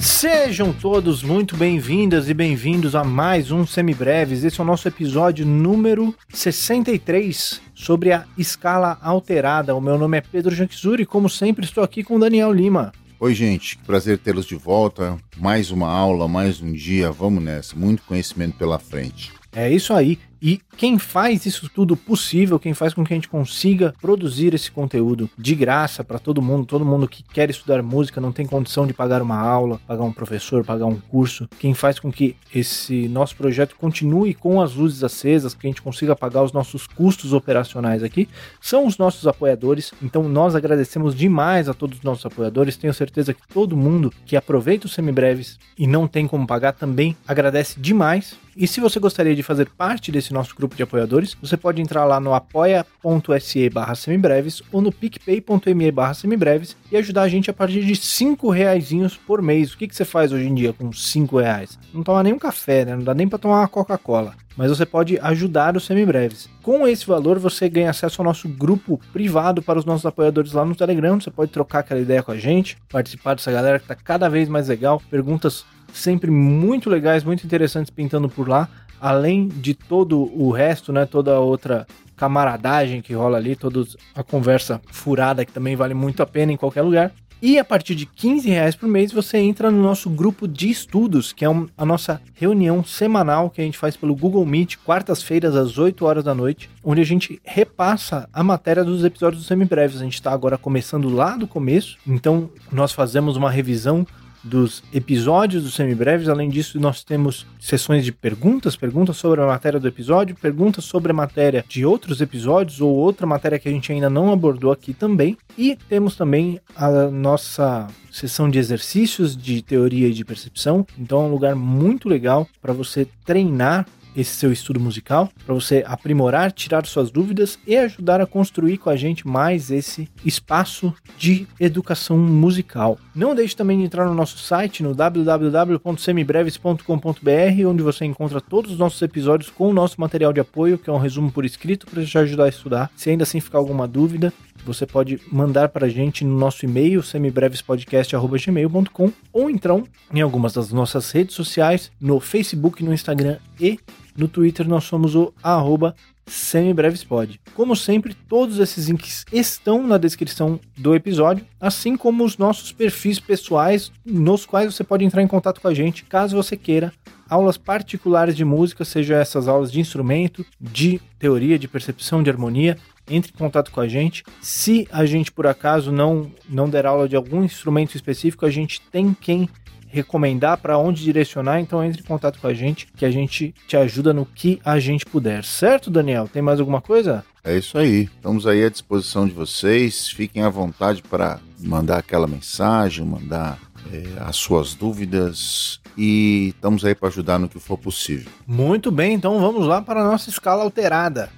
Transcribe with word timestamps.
Sejam 0.00 0.74
todos 0.74 1.22
muito 1.22 1.56
bem-vindas 1.56 2.28
e 2.28 2.34
bem-vindos 2.34 2.94
a 2.94 3.02
mais 3.02 3.50
um 3.50 3.64
Semibreves. 3.64 4.44
Esse 4.44 4.60
é 4.60 4.62
o 4.62 4.66
nosso 4.66 4.86
episódio 4.86 5.46
número 5.46 6.14
63 6.28 7.62
sobre 7.74 8.12
a 8.12 8.26
escala 8.36 8.98
alterada. 9.00 9.74
O 9.74 9.80
meu 9.80 9.96
nome 9.96 10.18
é 10.18 10.20
Pedro 10.20 10.54
Janquizuri 10.54 11.04
e, 11.04 11.06
como 11.06 11.30
sempre, 11.30 11.64
estou 11.64 11.82
aqui 11.82 12.04
com 12.04 12.18
Daniel 12.18 12.52
Lima. 12.52 12.92
Oi, 13.18 13.34
gente, 13.34 13.78
que 13.78 13.84
prazer 13.84 14.18
tê-los 14.18 14.44
de 14.44 14.54
volta. 14.54 15.16
Mais 15.38 15.70
uma 15.70 15.88
aula, 15.88 16.28
mais 16.28 16.60
um 16.60 16.72
dia. 16.72 17.10
Vamos 17.10 17.42
nessa. 17.42 17.74
Muito 17.74 18.02
conhecimento 18.02 18.58
pela 18.58 18.78
frente. 18.78 19.39
É 19.52 19.68
isso 19.70 19.92
aí. 19.94 20.18
E 20.42 20.60
quem 20.76 20.98
faz 20.98 21.44
isso 21.44 21.68
tudo 21.68 21.96
possível, 21.96 22.58
quem 22.58 22.72
faz 22.72 22.94
com 22.94 23.04
que 23.04 23.12
a 23.12 23.16
gente 23.16 23.28
consiga 23.28 23.94
produzir 24.00 24.54
esse 24.54 24.70
conteúdo 24.70 25.28
de 25.36 25.54
graça 25.54 26.02
para 26.02 26.18
todo 26.18 26.40
mundo, 26.40 26.64
todo 26.64 26.84
mundo 26.84 27.06
que 27.06 27.22
quer 27.22 27.50
estudar 27.50 27.82
música 27.82 28.20
não 28.20 28.32
tem 28.32 28.46
condição 28.46 28.86
de 28.86 28.94
pagar 28.94 29.20
uma 29.20 29.38
aula, 29.38 29.80
pagar 29.86 30.02
um 30.02 30.12
professor, 30.12 30.64
pagar 30.64 30.86
um 30.86 30.96
curso, 30.96 31.48
quem 31.58 31.74
faz 31.74 31.98
com 31.98 32.10
que 32.10 32.34
esse 32.54 33.08
nosso 33.08 33.36
projeto 33.36 33.76
continue 33.76 34.32
com 34.32 34.60
as 34.60 34.74
luzes 34.74 35.04
acesas, 35.04 35.52
que 35.52 35.66
a 35.66 35.70
gente 35.70 35.82
consiga 35.82 36.16
pagar 36.16 36.42
os 36.42 36.52
nossos 36.52 36.86
custos 36.86 37.32
operacionais 37.32 38.02
aqui, 38.02 38.28
são 38.60 38.86
os 38.86 38.96
nossos 38.96 39.26
apoiadores. 39.26 39.92
Então 40.02 40.28
nós 40.28 40.54
agradecemos 40.54 41.14
demais 41.14 41.68
a 41.68 41.74
todos 41.74 41.98
os 41.98 42.04
nossos 42.04 42.24
apoiadores. 42.24 42.76
Tenho 42.76 42.94
certeza 42.94 43.34
que 43.34 43.46
todo 43.52 43.76
mundo 43.76 44.12
que 44.24 44.36
aproveita 44.36 44.86
os 44.86 44.94
semibreves 44.94 45.58
e 45.78 45.86
não 45.86 46.08
tem 46.08 46.26
como 46.26 46.46
pagar 46.46 46.72
também 46.72 47.16
agradece 47.26 47.78
demais. 47.78 48.36
E 48.56 48.66
se 48.66 48.80
você 48.80 48.98
gostaria 48.98 49.34
de 49.34 49.42
fazer 49.42 49.68
parte 49.70 50.10
desse 50.10 50.29
nosso 50.34 50.54
grupo 50.54 50.74
de 50.74 50.82
apoiadores, 50.82 51.36
você 51.40 51.56
pode 51.56 51.80
entrar 51.80 52.04
lá 52.04 52.20
no 52.20 52.34
apoia.se 52.34 53.70
barra 53.70 53.94
semibreves 53.94 54.62
ou 54.72 54.80
no 54.80 54.92
picpay.me 54.92 55.90
barra 55.90 56.14
semibreves 56.14 56.76
e 56.90 56.96
ajudar 56.96 57.22
a 57.22 57.28
gente 57.28 57.50
a 57.50 57.54
partir 57.54 57.84
de 57.84 57.96
5 57.96 58.50
reais 58.50 58.90
por 59.26 59.42
mês. 59.42 59.72
O 59.72 59.78
que, 59.78 59.88
que 59.88 59.94
você 59.94 60.04
faz 60.04 60.32
hoje 60.32 60.46
em 60.46 60.54
dia 60.54 60.72
com 60.72 60.92
5 60.92 61.38
reais? 61.38 61.78
Não 61.92 62.02
toma 62.02 62.22
nem 62.22 62.32
um 62.32 62.38
café, 62.38 62.84
né? 62.84 62.96
Não 62.96 63.04
dá 63.04 63.14
nem 63.14 63.28
para 63.28 63.38
tomar 63.38 63.60
uma 63.60 63.68
Coca-Cola 63.68 64.34
mas 64.56 64.68
você 64.68 64.84
pode 64.84 65.18
ajudar 65.22 65.74
os 65.74 65.86
semibreves. 65.86 66.46
Com 66.62 66.86
esse 66.86 67.06
valor, 67.06 67.38
você 67.38 67.66
ganha 67.66 67.88
acesso 67.88 68.20
ao 68.20 68.26
nosso 68.26 68.46
grupo 68.46 69.00
privado 69.10 69.62
para 69.62 69.78
os 69.78 69.86
nossos 69.86 70.04
apoiadores 70.04 70.52
lá 70.52 70.66
no 70.66 70.74
Telegram. 70.74 71.18
Você 71.18 71.30
pode 71.30 71.50
trocar 71.50 71.78
aquela 71.78 71.98
ideia 71.98 72.22
com 72.22 72.30
a 72.30 72.36
gente, 72.36 72.76
participar 72.90 73.32
dessa 73.32 73.50
galera 73.50 73.78
que 73.78 73.84
está 73.84 73.94
cada 73.94 74.28
vez 74.28 74.50
mais 74.50 74.68
legal. 74.68 75.00
Perguntas 75.10 75.64
sempre 75.94 76.30
muito 76.30 76.90
legais, 76.90 77.24
muito 77.24 77.42
interessantes 77.42 77.88
pintando 77.88 78.28
por 78.28 78.50
lá 78.50 78.68
além 79.00 79.48
de 79.48 79.74
todo 79.74 80.30
o 80.34 80.50
resto, 80.50 80.92
né, 80.92 81.06
toda 81.06 81.34
a 81.34 81.40
outra 81.40 81.86
camaradagem 82.16 83.00
que 83.00 83.14
rola 83.14 83.38
ali, 83.38 83.56
toda 83.56 83.82
a 84.14 84.22
conversa 84.22 84.80
furada 84.90 85.44
que 85.44 85.52
também 85.52 85.74
vale 85.74 85.94
muito 85.94 86.22
a 86.22 86.26
pena 86.26 86.52
em 86.52 86.56
qualquer 86.56 86.82
lugar. 86.82 87.12
E 87.42 87.58
a 87.58 87.64
partir 87.64 87.94
de 87.94 88.04
15 88.04 88.50
reais 88.50 88.76
por 88.76 88.86
mês 88.86 89.12
você 89.12 89.38
entra 89.38 89.70
no 89.70 89.82
nosso 89.82 90.10
grupo 90.10 90.46
de 90.46 90.68
estudos, 90.68 91.32
que 91.32 91.42
é 91.42 91.48
a 91.48 91.86
nossa 91.86 92.20
reunião 92.34 92.84
semanal 92.84 93.48
que 93.48 93.62
a 93.62 93.64
gente 93.64 93.78
faz 93.78 93.96
pelo 93.96 94.14
Google 94.14 94.44
Meet, 94.44 94.76
quartas-feiras 94.84 95.56
às 95.56 95.78
8 95.78 96.04
horas 96.04 96.22
da 96.22 96.34
noite, 96.34 96.68
onde 96.84 97.00
a 97.00 97.04
gente 97.04 97.40
repassa 97.42 98.28
a 98.30 98.44
matéria 98.44 98.84
dos 98.84 99.02
episódios 99.02 99.42
do 99.42 99.46
Semibreves. 99.46 100.02
A 100.02 100.04
gente 100.04 100.14
está 100.14 100.32
agora 100.32 100.58
começando 100.58 101.08
lá 101.08 101.34
do 101.34 101.46
começo, 101.46 101.96
então 102.06 102.50
nós 102.70 102.92
fazemos 102.92 103.38
uma 103.38 103.50
revisão 103.50 104.06
dos 104.42 104.82
episódios 104.92 105.64
dos 105.64 105.74
semibreves. 105.74 106.28
Além 106.28 106.48
disso, 106.48 106.80
nós 106.80 107.04
temos 107.04 107.46
sessões 107.58 108.04
de 108.04 108.12
perguntas, 108.12 108.76
perguntas 108.76 109.16
sobre 109.16 109.40
a 109.40 109.46
matéria 109.46 109.78
do 109.78 109.88
episódio, 109.88 110.36
perguntas 110.36 110.84
sobre 110.84 111.12
a 111.12 111.14
matéria 111.14 111.64
de 111.68 111.84
outros 111.84 112.20
episódios 112.20 112.80
ou 112.80 112.94
outra 112.94 113.26
matéria 113.26 113.58
que 113.58 113.68
a 113.68 113.72
gente 113.72 113.92
ainda 113.92 114.10
não 114.10 114.32
abordou 114.32 114.72
aqui 114.72 114.92
também. 114.92 115.36
E 115.56 115.76
temos 115.88 116.16
também 116.16 116.60
a 116.74 116.90
nossa 117.08 117.86
sessão 118.10 118.48
de 118.48 118.58
exercícios 118.58 119.36
de 119.36 119.62
teoria 119.62 120.08
e 120.08 120.12
de 120.12 120.24
percepção. 120.24 120.86
Então 120.98 121.22
é 121.22 121.24
um 121.24 121.30
lugar 121.30 121.54
muito 121.54 122.08
legal 122.08 122.48
para 122.60 122.72
você 122.72 123.06
treinar 123.24 123.86
esse 124.20 124.36
seu 124.36 124.52
estudo 124.52 124.78
musical, 124.78 125.28
para 125.44 125.54
você 125.54 125.82
aprimorar, 125.86 126.52
tirar 126.52 126.86
suas 126.86 127.10
dúvidas 127.10 127.58
e 127.66 127.76
ajudar 127.76 128.20
a 128.20 128.26
construir 128.26 128.78
com 128.78 128.88
a 128.90 128.96
gente 128.96 129.26
mais 129.26 129.70
esse 129.70 130.08
espaço 130.24 130.94
de 131.18 131.48
educação 131.58 132.16
musical. 132.18 132.98
Não 133.14 133.34
deixe 133.34 133.56
também 133.56 133.78
de 133.78 133.84
entrar 133.84 134.04
no 134.06 134.14
nosso 134.14 134.38
site 134.38 134.82
no 134.82 134.94
www.semibreves.com.br, 134.94 137.66
onde 137.66 137.82
você 137.82 138.04
encontra 138.04 138.38
todos 138.40 138.72
os 138.72 138.78
nossos 138.78 139.00
episódios 139.02 139.50
com 139.50 139.68
o 139.68 139.72
nosso 139.72 140.00
material 140.00 140.32
de 140.32 140.38
apoio, 140.40 140.78
que 140.78 140.88
é 140.88 140.92
um 140.92 140.98
resumo 140.98 141.32
por 141.32 141.44
escrito 141.44 141.86
para 141.86 142.04
te 142.04 142.18
ajudar 142.18 142.44
a 142.44 142.48
estudar. 142.48 142.88
Se 142.96 143.10
ainda 143.10 143.24
assim 143.24 143.40
ficar 143.40 143.58
alguma 143.58 143.88
dúvida, 143.88 144.32
você 144.64 144.86
pode 144.86 145.20
mandar 145.30 145.68
para 145.68 145.86
a 145.86 145.88
gente 145.88 146.24
no 146.24 146.36
nosso 146.36 146.64
e-mail 146.64 147.02
semibrevespodcast.gmail.com 147.02 149.12
ou 149.32 149.50
então 149.50 149.84
em 150.12 150.20
algumas 150.20 150.52
das 150.52 150.72
nossas 150.72 151.10
redes 151.10 151.34
sociais, 151.34 151.90
no 152.00 152.20
Facebook, 152.20 152.84
no 152.84 152.92
Instagram 152.92 153.38
e 153.58 153.78
no 154.16 154.28
Twitter 154.28 154.68
nós 154.68 154.84
somos 154.84 155.14
o 155.14 155.32
arroba 155.42 155.94
semibrevespod. 156.26 157.40
Como 157.54 157.74
sempre, 157.74 158.14
todos 158.14 158.58
esses 158.58 158.88
links 158.88 159.24
estão 159.32 159.86
na 159.86 159.98
descrição 159.98 160.60
do 160.76 160.94
episódio, 160.94 161.44
assim 161.60 161.96
como 161.96 162.24
os 162.24 162.38
nossos 162.38 162.72
perfis 162.72 163.18
pessoais, 163.18 163.90
nos 164.04 164.46
quais 164.46 164.72
você 164.72 164.84
pode 164.84 165.04
entrar 165.04 165.22
em 165.22 165.26
contato 165.26 165.60
com 165.60 165.68
a 165.68 165.74
gente, 165.74 166.04
caso 166.04 166.36
você 166.36 166.56
queira 166.56 166.92
aulas 167.28 167.56
particulares 167.56 168.36
de 168.36 168.44
música, 168.44 168.84
seja 168.84 169.16
essas 169.16 169.46
aulas 169.46 169.70
de 169.70 169.78
instrumento, 169.78 170.44
de 170.60 171.00
teoria, 171.18 171.58
de 171.58 171.68
percepção, 171.68 172.22
de 172.22 172.30
harmonia, 172.30 172.76
entre 173.10 173.32
em 173.34 173.36
contato 173.36 173.70
com 173.70 173.80
a 173.80 173.88
gente. 173.88 174.24
Se 174.40 174.86
a 174.90 175.04
gente 175.04 175.32
por 175.32 175.46
acaso 175.46 175.90
não 175.92 176.30
não 176.48 176.68
der 176.68 176.86
aula 176.86 177.08
de 177.08 177.16
algum 177.16 177.44
instrumento 177.44 177.94
específico, 177.94 178.46
a 178.46 178.50
gente 178.50 178.80
tem 178.90 179.14
quem 179.18 179.48
recomendar 179.90 180.56
para 180.58 180.78
onde 180.78 181.02
direcionar, 181.02 181.60
então 181.60 181.84
entre 181.84 182.00
em 182.00 182.04
contato 182.04 182.38
com 182.38 182.46
a 182.46 182.54
gente, 182.54 182.86
que 182.96 183.04
a 183.04 183.10
gente 183.10 183.54
te 183.66 183.76
ajuda 183.76 184.12
no 184.12 184.24
que 184.24 184.60
a 184.64 184.78
gente 184.78 185.04
puder. 185.04 185.44
Certo, 185.44 185.90
Daniel? 185.90 186.28
Tem 186.32 186.40
mais 186.40 186.60
alguma 186.60 186.80
coisa? 186.80 187.24
É 187.42 187.56
isso 187.56 187.76
aí. 187.76 188.02
Estamos 188.02 188.46
aí 188.46 188.64
à 188.64 188.68
disposição 188.68 189.26
de 189.26 189.32
vocês. 189.32 190.08
Fiquem 190.08 190.42
à 190.42 190.48
vontade 190.48 191.02
para 191.02 191.40
mandar 191.58 191.98
aquela 191.98 192.26
mensagem, 192.26 193.04
mandar 193.04 193.58
é, 193.92 194.04
as 194.20 194.36
suas 194.36 194.74
dúvidas 194.74 195.80
e 195.96 196.48
estamos 196.54 196.84
aí 196.84 196.94
para 196.94 197.08
ajudar 197.08 197.38
no 197.38 197.48
que 197.48 197.58
for 197.58 197.76
possível. 197.76 198.30
Muito 198.46 198.90
bem, 198.90 199.14
então 199.14 199.40
vamos 199.40 199.66
lá 199.66 199.82
para 199.82 200.00
a 200.00 200.04
nossa 200.04 200.30
escala 200.30 200.62
alterada. 200.62 201.30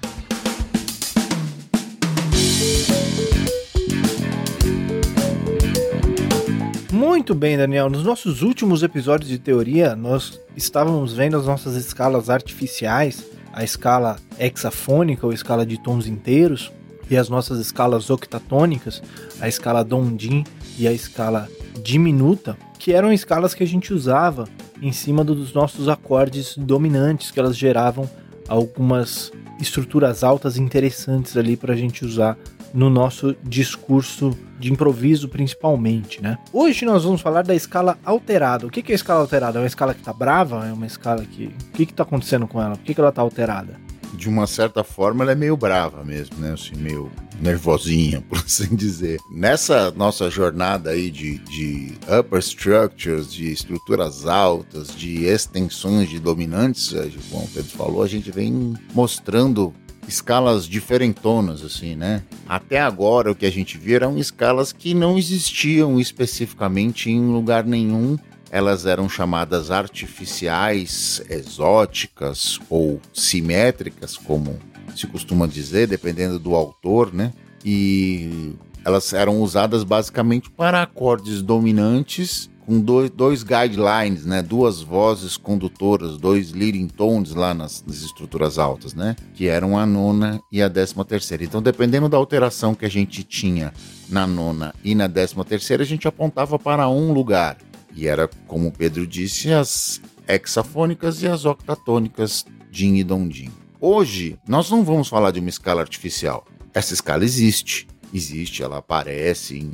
Muito 7.05 7.35
bem, 7.35 7.57
Daniel. 7.57 7.89
Nos 7.89 8.05
nossos 8.05 8.41
últimos 8.41 8.81
episódios 8.81 9.29
de 9.29 9.37
teoria, 9.37 9.93
nós 9.93 10.39
estávamos 10.55 11.11
vendo 11.11 11.35
as 11.35 11.45
nossas 11.45 11.75
escalas 11.75 12.29
artificiais, 12.29 13.25
a 13.51 13.61
escala 13.61 14.15
hexafônica 14.39 15.25
ou 15.25 15.33
escala 15.33 15.65
de 15.65 15.77
tons 15.77 16.07
inteiros, 16.07 16.71
e 17.09 17.17
as 17.17 17.27
nossas 17.27 17.59
escalas 17.59 18.09
octatônicas, 18.09 19.03
a 19.41 19.49
escala 19.49 19.83
Dondin 19.83 20.45
e 20.79 20.87
a 20.87 20.93
escala 20.93 21.49
diminuta, 21.83 22.57
que 22.79 22.93
eram 22.93 23.11
escalas 23.11 23.53
que 23.53 23.63
a 23.63 23.67
gente 23.67 23.93
usava 23.93 24.47
em 24.81 24.93
cima 24.93 25.25
dos 25.25 25.53
nossos 25.53 25.89
acordes 25.89 26.55
dominantes, 26.57 27.31
que 27.31 27.39
elas 27.39 27.57
geravam 27.57 28.09
algumas 28.47 29.29
estruturas 29.59 30.23
altas 30.23 30.57
interessantes 30.57 31.35
ali 31.35 31.57
para 31.57 31.73
a 31.73 31.77
gente 31.77 32.05
usar 32.05 32.37
no 32.73 32.89
nosso 32.89 33.35
discurso 33.43 34.31
de 34.59 34.71
improviso 34.71 35.29
principalmente, 35.29 36.21
né? 36.21 36.37
Hoje 36.51 36.85
nós 36.85 37.03
vamos 37.03 37.21
falar 37.21 37.43
da 37.43 37.53
escala 37.53 37.97
alterada. 38.03 38.65
O 38.65 38.69
que 38.69 38.91
é 38.91 38.93
a 38.93 38.95
escala 38.95 39.19
alterada? 39.19 39.59
É 39.59 39.61
uma 39.61 39.67
escala 39.67 39.93
que 39.93 40.01
tá 40.01 40.11
brava? 40.11 40.65
É 40.65 40.73
uma 40.73 40.87
escala 40.87 41.23
que... 41.23 41.45
O 41.45 41.71
que 41.73 41.85
que 41.85 41.93
tá 41.93 42.03
acontecendo 42.03 42.47
com 42.47 42.61
ela? 42.61 42.75
Por 42.75 42.83
que 42.83 42.93
que 42.93 42.99
ela 42.99 43.11
tá 43.11 43.21
alterada? 43.21 43.79
De 44.13 44.29
uma 44.29 44.47
certa 44.47 44.83
forma, 44.83 45.23
ela 45.23 45.31
é 45.31 45.35
meio 45.35 45.57
brava 45.57 46.03
mesmo, 46.03 46.37
né? 46.37 46.53
Assim, 46.53 46.75
meio 46.75 47.11
nervosinha, 47.41 48.21
por 48.29 48.37
assim 48.37 48.75
dizer. 48.75 49.19
Nessa 49.29 49.91
nossa 49.91 50.29
jornada 50.29 50.91
aí 50.91 51.11
de, 51.11 51.39
de 51.39 51.93
upper 52.19 52.39
structures, 52.39 53.31
de 53.31 53.51
estruturas 53.51 54.25
altas, 54.25 54.95
de 54.95 55.25
extensões 55.25 56.09
de 56.09 56.19
dominantes, 56.19 56.93
eh, 56.93 57.09
como 57.29 57.43
o 57.43 57.47
Pedro 57.49 57.71
falou, 57.71 58.03
a 58.03 58.07
gente 58.07 58.31
vem 58.31 58.73
mostrando 58.93 59.73
escalas 60.07 60.67
diferentonas, 60.67 61.63
assim, 61.63 61.95
né? 61.95 62.23
Até 62.47 62.79
agora 62.79 63.31
o 63.31 63.35
que 63.35 63.45
a 63.45 63.51
gente 63.51 63.77
viu 63.77 63.95
eram 63.95 64.17
escalas 64.17 64.71
que 64.71 64.93
não 64.93 65.17
existiam 65.17 65.99
especificamente 65.99 67.09
em 67.09 67.31
lugar 67.31 67.63
nenhum. 67.63 68.17
Elas 68.51 68.85
eram 68.85 69.09
chamadas 69.09 69.71
artificiais, 69.71 71.23
exóticas 71.29 72.59
ou 72.69 73.01
simétricas, 73.13 74.15
como 74.15 74.59
se 74.95 75.07
costuma 75.07 75.47
dizer, 75.47 75.87
dependendo 75.87 76.37
do 76.37 76.53
autor, 76.53 77.13
né? 77.13 77.33
E 77.65 78.53
elas 78.85 79.13
eram 79.13 79.41
usadas 79.41 79.83
basicamente 79.83 80.51
para 80.51 80.83
acordes 80.83 81.41
dominantes 81.41 82.49
com 82.65 82.79
dois, 82.79 83.09
dois 83.09 83.43
guidelines, 83.43 84.25
né? 84.25 84.41
Duas 84.41 84.81
vozes 84.81 85.37
condutoras, 85.37 86.17
dois 86.17 86.51
leading 86.51 86.87
tones 86.87 87.33
lá 87.33 87.53
nas, 87.53 87.83
nas 87.85 88.01
estruturas 88.01 88.57
altas, 88.57 88.93
né? 88.93 89.15
Que 89.33 89.47
eram 89.47 89.77
a 89.77 89.85
nona 89.85 90.41
e 90.51 90.61
a 90.61 90.67
décima 90.67 91.05
terceira. 91.05 91.43
Então, 91.43 91.61
dependendo 91.61 92.09
da 92.09 92.17
alteração 92.17 92.73
que 92.73 92.85
a 92.85 92.89
gente 92.89 93.23
tinha 93.23 93.73
na 94.09 94.25
nona 94.25 94.73
e 94.83 94.95
na 94.95 95.07
décima 95.07 95.43
terceira, 95.43 95.83
a 95.83 95.85
gente 95.85 96.07
apontava 96.07 96.57
para 96.57 96.87
um 96.89 97.11
lugar. 97.11 97.57
E 97.95 98.07
era, 98.07 98.29
como 98.47 98.69
o 98.69 98.71
Pedro 98.71 99.05
disse, 99.05 99.51
as 99.51 100.01
hexafônicas 100.27 101.21
e 101.21 101.27
as 101.27 101.45
octatônicas, 101.45 102.45
Din 102.71 102.95
e 102.95 103.03
Dom 103.03 103.27
Din. 103.27 103.51
Hoje, 103.79 104.39
nós 104.47 104.69
não 104.71 104.83
vamos 104.83 105.07
falar 105.07 105.31
de 105.31 105.39
uma 105.39 105.49
escala 105.49 105.81
artificial. 105.81 106.45
Essa 106.73 106.93
escala 106.93 107.23
existe 107.23 107.87
existe, 108.13 108.63
ela 108.63 108.77
aparece 108.77 109.57
em, 109.57 109.71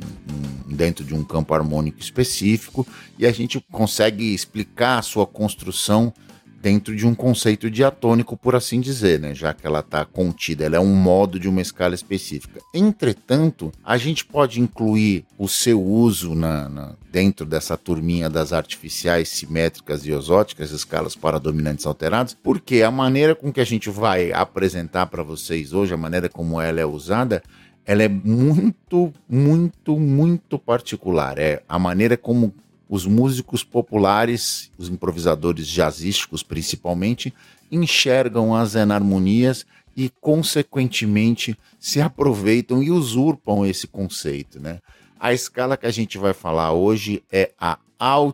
em, 0.68 0.74
dentro 0.74 1.04
de 1.04 1.14
um 1.14 1.22
campo 1.22 1.54
harmônico 1.54 2.00
específico 2.00 2.86
e 3.18 3.26
a 3.26 3.32
gente 3.32 3.60
consegue 3.70 4.34
explicar 4.34 4.98
a 4.98 5.02
sua 5.02 5.26
construção 5.26 6.12
dentro 6.60 6.94
de 6.94 7.06
um 7.06 7.14
conceito 7.14 7.70
diatônico, 7.70 8.36
por 8.36 8.54
assim 8.54 8.80
dizer, 8.80 9.18
né? 9.18 9.34
já 9.34 9.54
que 9.54 9.66
ela 9.66 9.80
está 9.80 10.04
contida, 10.04 10.64
ela 10.64 10.76
é 10.76 10.80
um 10.80 10.94
modo 10.94 11.38
de 11.40 11.48
uma 11.48 11.60
escala 11.60 11.94
específica. 11.94 12.60
Entretanto, 12.74 13.72
a 13.82 13.96
gente 13.96 14.24
pode 14.24 14.60
incluir 14.60 15.24
o 15.38 15.48
seu 15.48 15.82
uso 15.82 16.34
na, 16.34 16.68
na, 16.68 16.94
dentro 17.10 17.46
dessa 17.46 17.76
turminha 17.76 18.28
das 18.28 18.52
artificiais, 18.52 19.28
simétricas 19.30 20.04
e 20.04 20.12
osóticas, 20.12 20.70
escalas 20.70 21.16
para 21.16 21.40
dominantes 21.40 21.86
alterados, 21.86 22.36
porque 22.42 22.82
a 22.82 22.90
maneira 22.90 23.34
com 23.34 23.52
que 23.52 23.60
a 23.60 23.64
gente 23.64 23.88
vai 23.88 24.32
apresentar 24.32 25.06
para 25.06 25.22
vocês 25.22 25.72
hoje, 25.72 25.94
a 25.94 25.96
maneira 25.96 26.28
como 26.28 26.60
ela 26.60 26.80
é 26.80 26.86
usada, 26.86 27.42
ela 27.84 28.02
é 28.02 28.08
muito, 28.08 29.12
muito, 29.28 29.98
muito 29.98 30.58
particular. 30.58 31.38
É 31.38 31.62
a 31.68 31.78
maneira 31.78 32.16
como 32.16 32.54
os 32.88 33.06
músicos 33.06 33.62
populares, 33.62 34.70
os 34.76 34.88
improvisadores 34.88 35.66
jazzísticos 35.66 36.42
principalmente, 36.42 37.32
enxergam 37.70 38.54
as 38.54 38.74
enarmonias 38.74 39.64
e, 39.96 40.10
consequentemente, 40.20 41.56
se 41.78 42.00
aproveitam 42.00 42.82
e 42.82 42.90
usurpam 42.90 43.64
esse 43.64 43.86
conceito. 43.86 44.60
Né? 44.60 44.80
A 45.18 45.32
escala 45.32 45.76
que 45.76 45.86
a 45.86 45.90
gente 45.90 46.18
vai 46.18 46.32
falar 46.32 46.72
hoje 46.72 47.22
é 47.30 47.52
a 47.58 47.78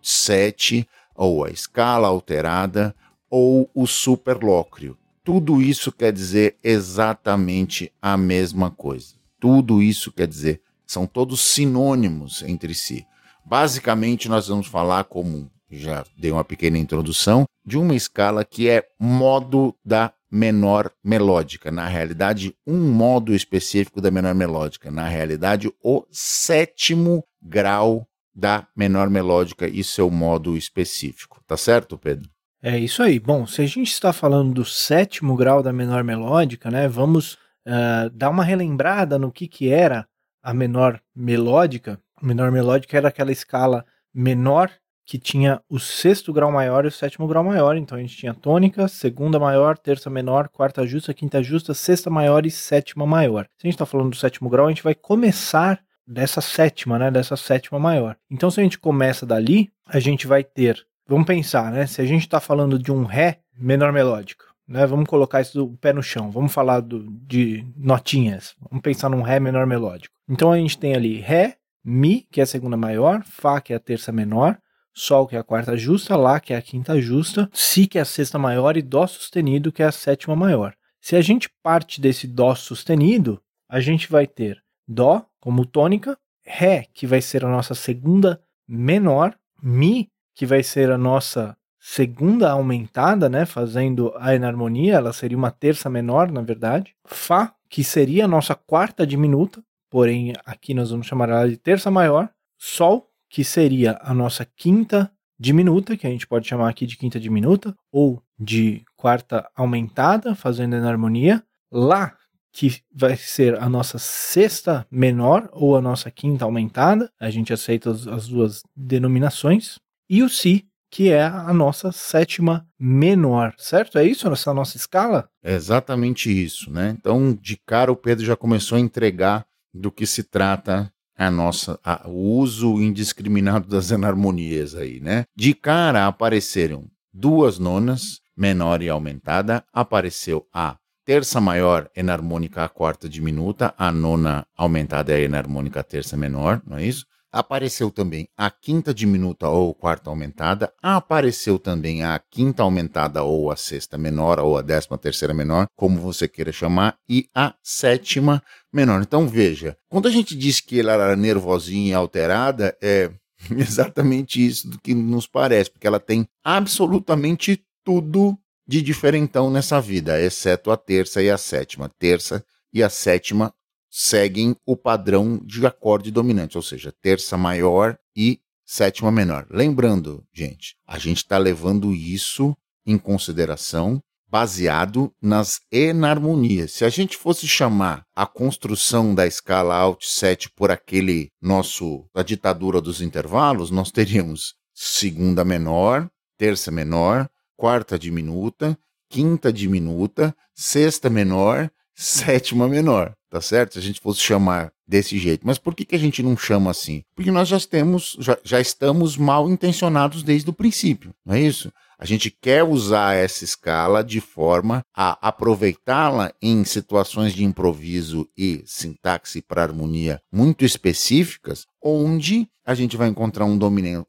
7, 0.03 0.89
ou 1.15 1.45
a 1.45 1.51
escala 1.51 2.09
alterada, 2.09 2.95
ou 3.29 3.69
o 3.75 3.87
superlóquio. 3.87 4.97
Tudo 5.25 5.61
isso 5.61 5.91
quer 5.91 6.13
dizer 6.13 6.57
exatamente 6.63 7.93
a 8.01 8.17
mesma 8.17 8.71
coisa 8.71 9.16
tudo 9.47 9.81
isso 9.81 10.11
quer 10.11 10.27
dizer? 10.27 10.61
São 10.85 11.07
todos 11.07 11.41
sinônimos 11.41 12.43
entre 12.43 12.75
si. 12.75 13.07
Basicamente, 13.45 14.29
nós 14.29 14.49
vamos 14.49 14.67
falar, 14.67 15.05
como 15.05 15.49
já 15.71 16.05
dei 16.19 16.33
uma 16.33 16.43
pequena 16.43 16.77
introdução, 16.77 17.45
de 17.65 17.79
uma 17.79 17.95
escala 17.95 18.45
que 18.45 18.69
é 18.69 18.85
modo 18.99 19.73
da 19.85 20.13
menor 20.29 20.91
melódica. 21.03 21.71
Na 21.71 21.87
realidade, 21.87 22.57
um 22.67 22.91
modo 22.91 23.33
específico 23.33 24.01
da 24.01 24.11
menor 24.11 24.35
melódica. 24.35 24.91
Na 24.91 25.07
realidade, 25.07 25.73
o 25.81 26.05
sétimo 26.11 27.23
grau 27.41 28.05
da 28.35 28.67
menor 28.77 29.09
melódica 29.09 29.69
e 29.69 29.85
seu 29.85 30.11
modo 30.11 30.57
específico. 30.57 31.41
Tá 31.47 31.57
certo, 31.57 31.97
Pedro? 31.97 32.29
É 32.61 32.77
isso 32.77 33.01
aí. 33.01 33.21
Bom, 33.21 33.47
se 33.47 33.63
a 33.63 33.67
gente 33.67 33.93
está 33.93 34.13
falando 34.13 34.55
do 34.55 34.65
sétimo 34.65 35.37
grau 35.37 35.63
da 35.63 35.73
menor 35.73 36.03
melódica, 36.03 36.69
né, 36.69 36.89
vamos 36.89 37.39
uh, 37.67 38.11
dar 38.11 38.31
uma 38.31 38.45
relembrada 38.45 39.19
no 39.19 39.33
que, 39.33 39.49
que 39.49 39.71
era 39.71 40.07
a 40.43 40.55
menor 40.55 41.01
melódica. 41.15 42.01
A 42.17 42.25
menor 42.25 42.51
melódica 42.51 42.97
era 42.97 43.09
aquela 43.09 43.33
escala 43.33 43.85
menor 44.15 44.71
que 45.07 45.19
tinha 45.19 45.63
o 45.69 45.79
sexto 45.79 46.33
grau 46.33 46.51
maior 46.51 46.85
e 46.85 46.89
o 46.89 46.93
sétimo 46.93 47.29
grau 47.29 47.45
maior. 47.45 47.77
Então 47.77 47.97
a 47.97 48.01
gente 48.01 48.17
tinha 48.17 48.35
tônica, 48.35 48.89
segunda 48.89 49.39
maior, 49.39 49.79
terça 49.79 50.11
menor, 50.11 50.49
quarta 50.49 50.85
justa, 50.85 51.15
quinta 51.15 51.43
justa, 51.43 51.73
sexta 51.75 52.11
maior 52.11 52.45
e 52.45 52.51
sétima 52.51 53.07
maior. 53.07 53.45
Se 53.57 53.67
a 53.67 53.69
gente 53.69 53.75
está 53.75 53.87
falando 53.87 54.11
do 54.11 54.17
sétimo 54.17 54.51
grau, 54.51 54.67
a 54.67 54.69
gente 54.69 54.83
vai 54.83 54.95
começar 54.95 55.81
dessa 56.07 56.41
sétima, 56.41 56.99
né? 56.99 57.11
Dessa 57.11 57.37
sétima 57.37 57.79
maior. 57.79 58.17
Então 58.31 58.51
se 58.51 58.61
a 58.61 58.63
gente 58.65 58.79
começa 58.79 59.25
dali, 59.25 59.71
a 59.87 60.01
gente 60.01 60.27
vai 60.27 60.43
ter. 60.43 60.85
Vamos 61.09 61.27
pensar, 61.27 61.71
né? 61.71 61.87
Se 61.87 62.01
a 62.01 62.05
gente 62.05 62.23
está 62.23 62.41
falando 62.41 62.79
de 62.79 62.91
um 62.91 63.05
Ré 63.05 63.39
menor 63.57 63.93
melódico, 63.93 64.45
né? 64.67 64.87
Vamos 64.87 65.09
colocar 65.09 65.41
isso 65.41 65.59
do 65.59 65.77
pé 65.77 65.93
no 65.93 66.03
chão. 66.03 66.31
Vamos 66.31 66.53
falar 66.53 66.81
do, 66.81 67.05
de 67.27 67.65
notinhas. 67.77 68.55
Vamos 68.71 68.83
pensar 68.83 69.09
num 69.09 69.23
Ré 69.23 69.39
menor 69.39 69.67
melódico. 69.67 70.15
Então 70.29 70.51
a 70.53 70.59
gente 70.59 70.79
tem 70.79 70.95
ali 70.95 71.21
Ré, 71.21 71.57
Mi, 71.85 72.27
que 72.31 72.41
é 72.41 72.43
a 72.43 72.47
segunda 72.47 72.77
maior, 72.77 73.23
Fá, 73.25 73.61
que 73.61 73.73
é 73.73 73.77
a 73.77 73.81
terça 73.81 74.11
menor, 74.11 74.59
Sol, 74.93 75.27
que 75.27 75.37
é 75.37 75.39
a 75.39 75.45
quarta 75.45 75.77
justa, 75.77 76.17
Lá, 76.17 76.41
que 76.41 76.53
é 76.53 76.57
a 76.57 76.63
quinta 76.63 77.01
justa, 77.01 77.49
Si, 77.53 77.87
que 77.87 77.99
é 77.99 78.01
a 78.01 78.05
sexta 78.05 78.39
maior, 78.39 78.77
e 78.77 78.83
Dó 78.83 79.07
sustenido, 79.07 79.71
que 79.71 79.83
é 79.83 79.87
a 79.87 79.93
sétima 79.93 80.35
maior. 80.35 80.75
Se 81.01 81.15
a 81.15 81.21
gente 81.21 81.49
parte 81.63 82.01
desse 82.01 82.27
Dó 82.27 82.55
sustenido, 82.55 83.41
a 83.69 83.79
gente 83.79 84.11
vai 84.11 84.27
ter 84.27 84.61
Dó 84.89 85.25
como 85.39 85.67
tônica, 85.67 86.19
Ré, 86.45 86.87
que 86.93 87.07
vai 87.07 87.21
ser 87.21 87.45
a 87.45 87.49
nossa 87.49 87.75
segunda 87.75 88.41
menor, 88.67 89.37
Mi, 89.63 90.11
que 90.35 90.47
vai 90.47 90.63
ser 90.63 90.91
a 90.91 90.99
nossa 90.99 91.57
segunda 91.89 92.51
aumentada, 92.51 93.29
né, 93.29 93.47
fazendo 93.47 94.13
a 94.17 94.35
enarmonia, 94.35 94.95
ela 94.95 95.13
seria 95.13 95.39
uma 95.39 95.53
terça 95.53 95.89
menor, 95.89 96.33
na 96.33 96.43
verdade. 96.43 96.97
Fá, 97.05 97.55
que 97.71 97.85
seria 97.85 98.25
a 98.25 98.29
nossa 98.29 98.57
quarta 98.57 99.07
diminuta, 99.07 99.63
porém 99.89 100.33
aqui 100.45 100.75
nós 100.75 100.91
vamos 100.91 101.07
chamar 101.07 101.29
ela 101.29 101.49
de 101.49 101.57
terça 101.57 101.89
maior. 101.89 102.29
Sol, 102.59 103.09
que 103.31 103.45
seria 103.45 104.01
a 104.03 104.13
nossa 104.13 104.45
quinta 104.45 105.13
diminuta, 105.39 105.97
que 105.97 106.09
a 106.09 106.11
gente 106.11 106.27
pode 106.27 106.49
chamar 106.49 106.69
aqui 106.69 106.87
de 106.87 106.97
quinta 106.97 107.21
diminuta, 107.21 107.73
ou 107.93 108.21
de 108.37 108.85
quarta 108.97 109.49
aumentada, 109.55 110.35
fazendo 110.35 110.75
enarmonia. 110.75 111.41
Lá, 111.71 112.17
que 112.53 112.83
vai 112.93 113.17
ser 113.17 113.63
a 113.63 113.69
nossa 113.69 113.97
sexta 113.97 114.85
menor 114.91 115.49
ou 115.53 115.77
a 115.77 115.81
nossa 115.81 116.11
quinta 116.11 116.45
aumentada, 116.45 117.09
a 117.21 117.31
gente 117.31 117.53
aceita 117.53 117.91
as 117.91 118.27
duas 118.27 118.63
denominações. 118.75 119.79
E 120.11 120.23
o 120.25 120.29
Si, 120.29 120.67
que 120.91 121.11
é 121.11 121.23
a 121.23 121.53
nossa 121.53 121.93
sétima 121.93 122.67
menor, 122.79 123.55
certo? 123.59 123.99
É 123.99 124.05
isso 124.05 124.29
essa 124.29 124.55
nossa 124.55 124.77
escala? 124.77 125.29
É 125.43 125.55
exatamente 125.55 126.31
isso, 126.31 126.71
né? 126.71 126.97
Então, 126.99 127.35
de 127.35 127.57
cara 127.67 127.93
o 127.93 127.97
Pedro 127.97 128.25
já 128.25 128.37
começou 128.37 128.77
a 128.77 128.81
entregar 128.81 129.47
do 129.73 129.91
que 129.91 130.07
se 130.07 130.23
trata 130.23 130.93
a 131.17 131.31
nossa 131.31 131.79
a, 131.83 132.07
o 132.09 132.39
uso 132.39 132.81
indiscriminado 132.81 133.69
das 133.69 133.91
enarmonias 133.91 134.75
aí, 134.75 135.01
né? 135.01 135.25
De 135.35 135.55
cara 135.55 136.07
apareceram 136.07 136.85
duas 137.13 137.59
nonas, 137.59 138.21
menor 138.37 138.83
e 138.83 138.89
aumentada, 138.89 139.65
apareceu 139.73 140.47
a 140.53 140.77
terça 141.05 141.41
maior 141.41 141.89
enarmônica 141.97 142.63
a 142.63 142.69
quarta 142.69 143.09
diminuta, 143.09 143.73
a 143.79 143.93
nona 143.93 144.47
aumentada 144.57 145.13
é 145.13 145.17
a 145.17 145.21
enarmônica 145.21 145.81
a 145.81 145.85
terça 145.85 146.17
menor, 146.17 146.61
não 146.67 146.77
é 146.77 146.85
isso? 146.85 147.07
Apareceu 147.33 147.91
também 147.91 148.29
a 148.37 148.51
quinta 148.51 148.95
diminuta 148.95 149.49
ou 149.49 149.75
quarta 149.75 150.11
aumentada. 150.11 150.73
Apareceu 150.83 151.59
também 151.59 152.03
a 152.03 152.19
quinta 152.31 152.63
aumentada 152.63 153.23
ou 153.23 153.51
a 153.51 153.57
sexta 153.57 153.99
menor 153.99 154.41
ou 154.41 154.57
a 154.57 154.63
décima 154.63 154.97
terceira 154.97 155.35
menor, 155.35 155.67
como 155.77 156.01
você 156.01 156.29
queira 156.29 156.53
chamar, 156.53 156.97
e 157.09 157.29
a 157.35 157.55
sétima 157.63 158.43
menor. 158.73 159.03
Então 159.03 159.29
veja, 159.29 159.77
quando 159.89 160.09
a 160.09 160.11
gente 160.11 160.37
disse 160.37 160.63
que 160.63 160.81
ela 160.81 160.93
era 160.93 161.17
nervosinha 161.17 161.91
e 161.91 161.95
alterada, 161.95 162.77
é 162.83 163.11
exatamente 163.51 164.45
isso 164.45 164.69
do 164.69 164.81
que 164.81 164.95
nos 164.95 165.27
parece, 165.27 165.71
porque 165.71 165.87
ela 165.87 166.01
tem 166.01 166.27
absolutamente 166.45 167.63
tudo 167.85 168.39
de 168.67 168.83
diferentão 168.83 169.51
nessa 169.51 169.81
vida, 169.81 170.21
exceto 170.21 170.71
a 170.71 170.77
terça 170.77 171.23
e 171.23 171.31
a 171.31 171.39
sétima. 171.39 171.91
Terça 171.99 172.45
e 172.73 172.83
a 172.83 172.91
sétima 172.91 173.55
seguem 173.99 174.55
o 174.67 174.77
padrão 174.77 175.41
de 175.43 175.65
acorde 175.65 176.11
dominante, 176.11 176.59
ou 176.59 176.63
seja, 176.63 176.93
terça 177.01 177.39
maior 177.39 177.97
e 178.15 178.39
sétima 178.63 179.11
menor. 179.11 179.47
Lembrando, 179.51 180.23
gente, 180.35 180.77
a 180.87 180.99
gente 180.99 181.17
está 181.17 181.39
levando 181.39 181.95
isso 181.95 182.55
em 182.85 182.99
consideração 182.99 183.99
baseado 184.29 185.11
nas 185.23 185.61
enarmonias. 185.73 186.73
Se 186.73 186.85
a 186.85 186.91
gente 186.91 187.17
fosse 187.17 187.49
chamar 187.49 188.05
a 188.15 188.27
construção 188.27 189.15
da 189.15 189.27
escala 189.27 189.75
Alt 189.75 190.05
7 190.05 190.51
por 190.51 190.71
aquele 190.71 191.31
nosso 191.41 192.07
a 192.15 192.23
ditadura 192.23 192.83
dos 192.83 193.01
intervalos, 193.01 193.71
nós 193.71 193.91
teríamos 193.91 194.57
segunda 194.75 195.43
menor, 195.43 196.07
terça 196.37 196.71
menor, 196.71 197.31
quarta 197.57 197.99
diminuta, 197.99 198.79
quinta 199.09 199.51
diminuta, 199.51 200.37
sexta 200.55 201.09
menor, 201.09 201.71
sétima 201.97 202.69
menor 202.69 203.17
tá 203.37 203.41
certo? 203.41 203.75
Se 203.75 203.79
a 203.79 203.83
gente 203.83 204.01
fosse 204.01 204.21
chamar 204.21 204.73
desse 204.89 205.19
jeito. 205.19 205.47
Mas 205.47 205.59
por 205.59 205.75
que, 205.75 205.85
que 205.85 205.95
a 205.95 205.99
gente 205.99 206.23
não 206.23 206.37
chama 206.37 206.71
assim? 206.71 207.03
Porque 207.15 207.31
nós 207.31 207.49
já, 207.49 207.59
temos, 207.61 208.17
já, 208.21 208.39
já 208.43 208.61
estamos 208.61 209.17
mal 209.17 209.51
intencionados 209.51 210.23
desde 210.23 210.49
o 210.49 210.55
princípio, 210.55 211.13
não 211.25 211.35
é 211.35 211.41
isso? 211.41 211.73
A 211.99 212.05
gente 212.05 212.31
quer 212.31 212.63
usar 212.63 213.15
essa 213.15 213.43
escala 213.43 214.05
de 214.05 214.21
forma 214.21 214.83
a 214.95 215.19
aproveitá-la 215.29 216.33
em 216.43 216.63
situações 216.63 217.33
de 217.33 217.43
improviso 217.43 218.29
e 218.37 218.63
sintaxe 218.67 219.41
para 219.41 219.63
harmonia 219.63 220.21
muito 220.31 220.65
específicas, 220.65 221.65
onde 221.83 222.47
a 222.67 222.75
gente 222.75 222.97
vai 222.97 223.09
encontrar 223.09 223.47
um, 223.47 223.59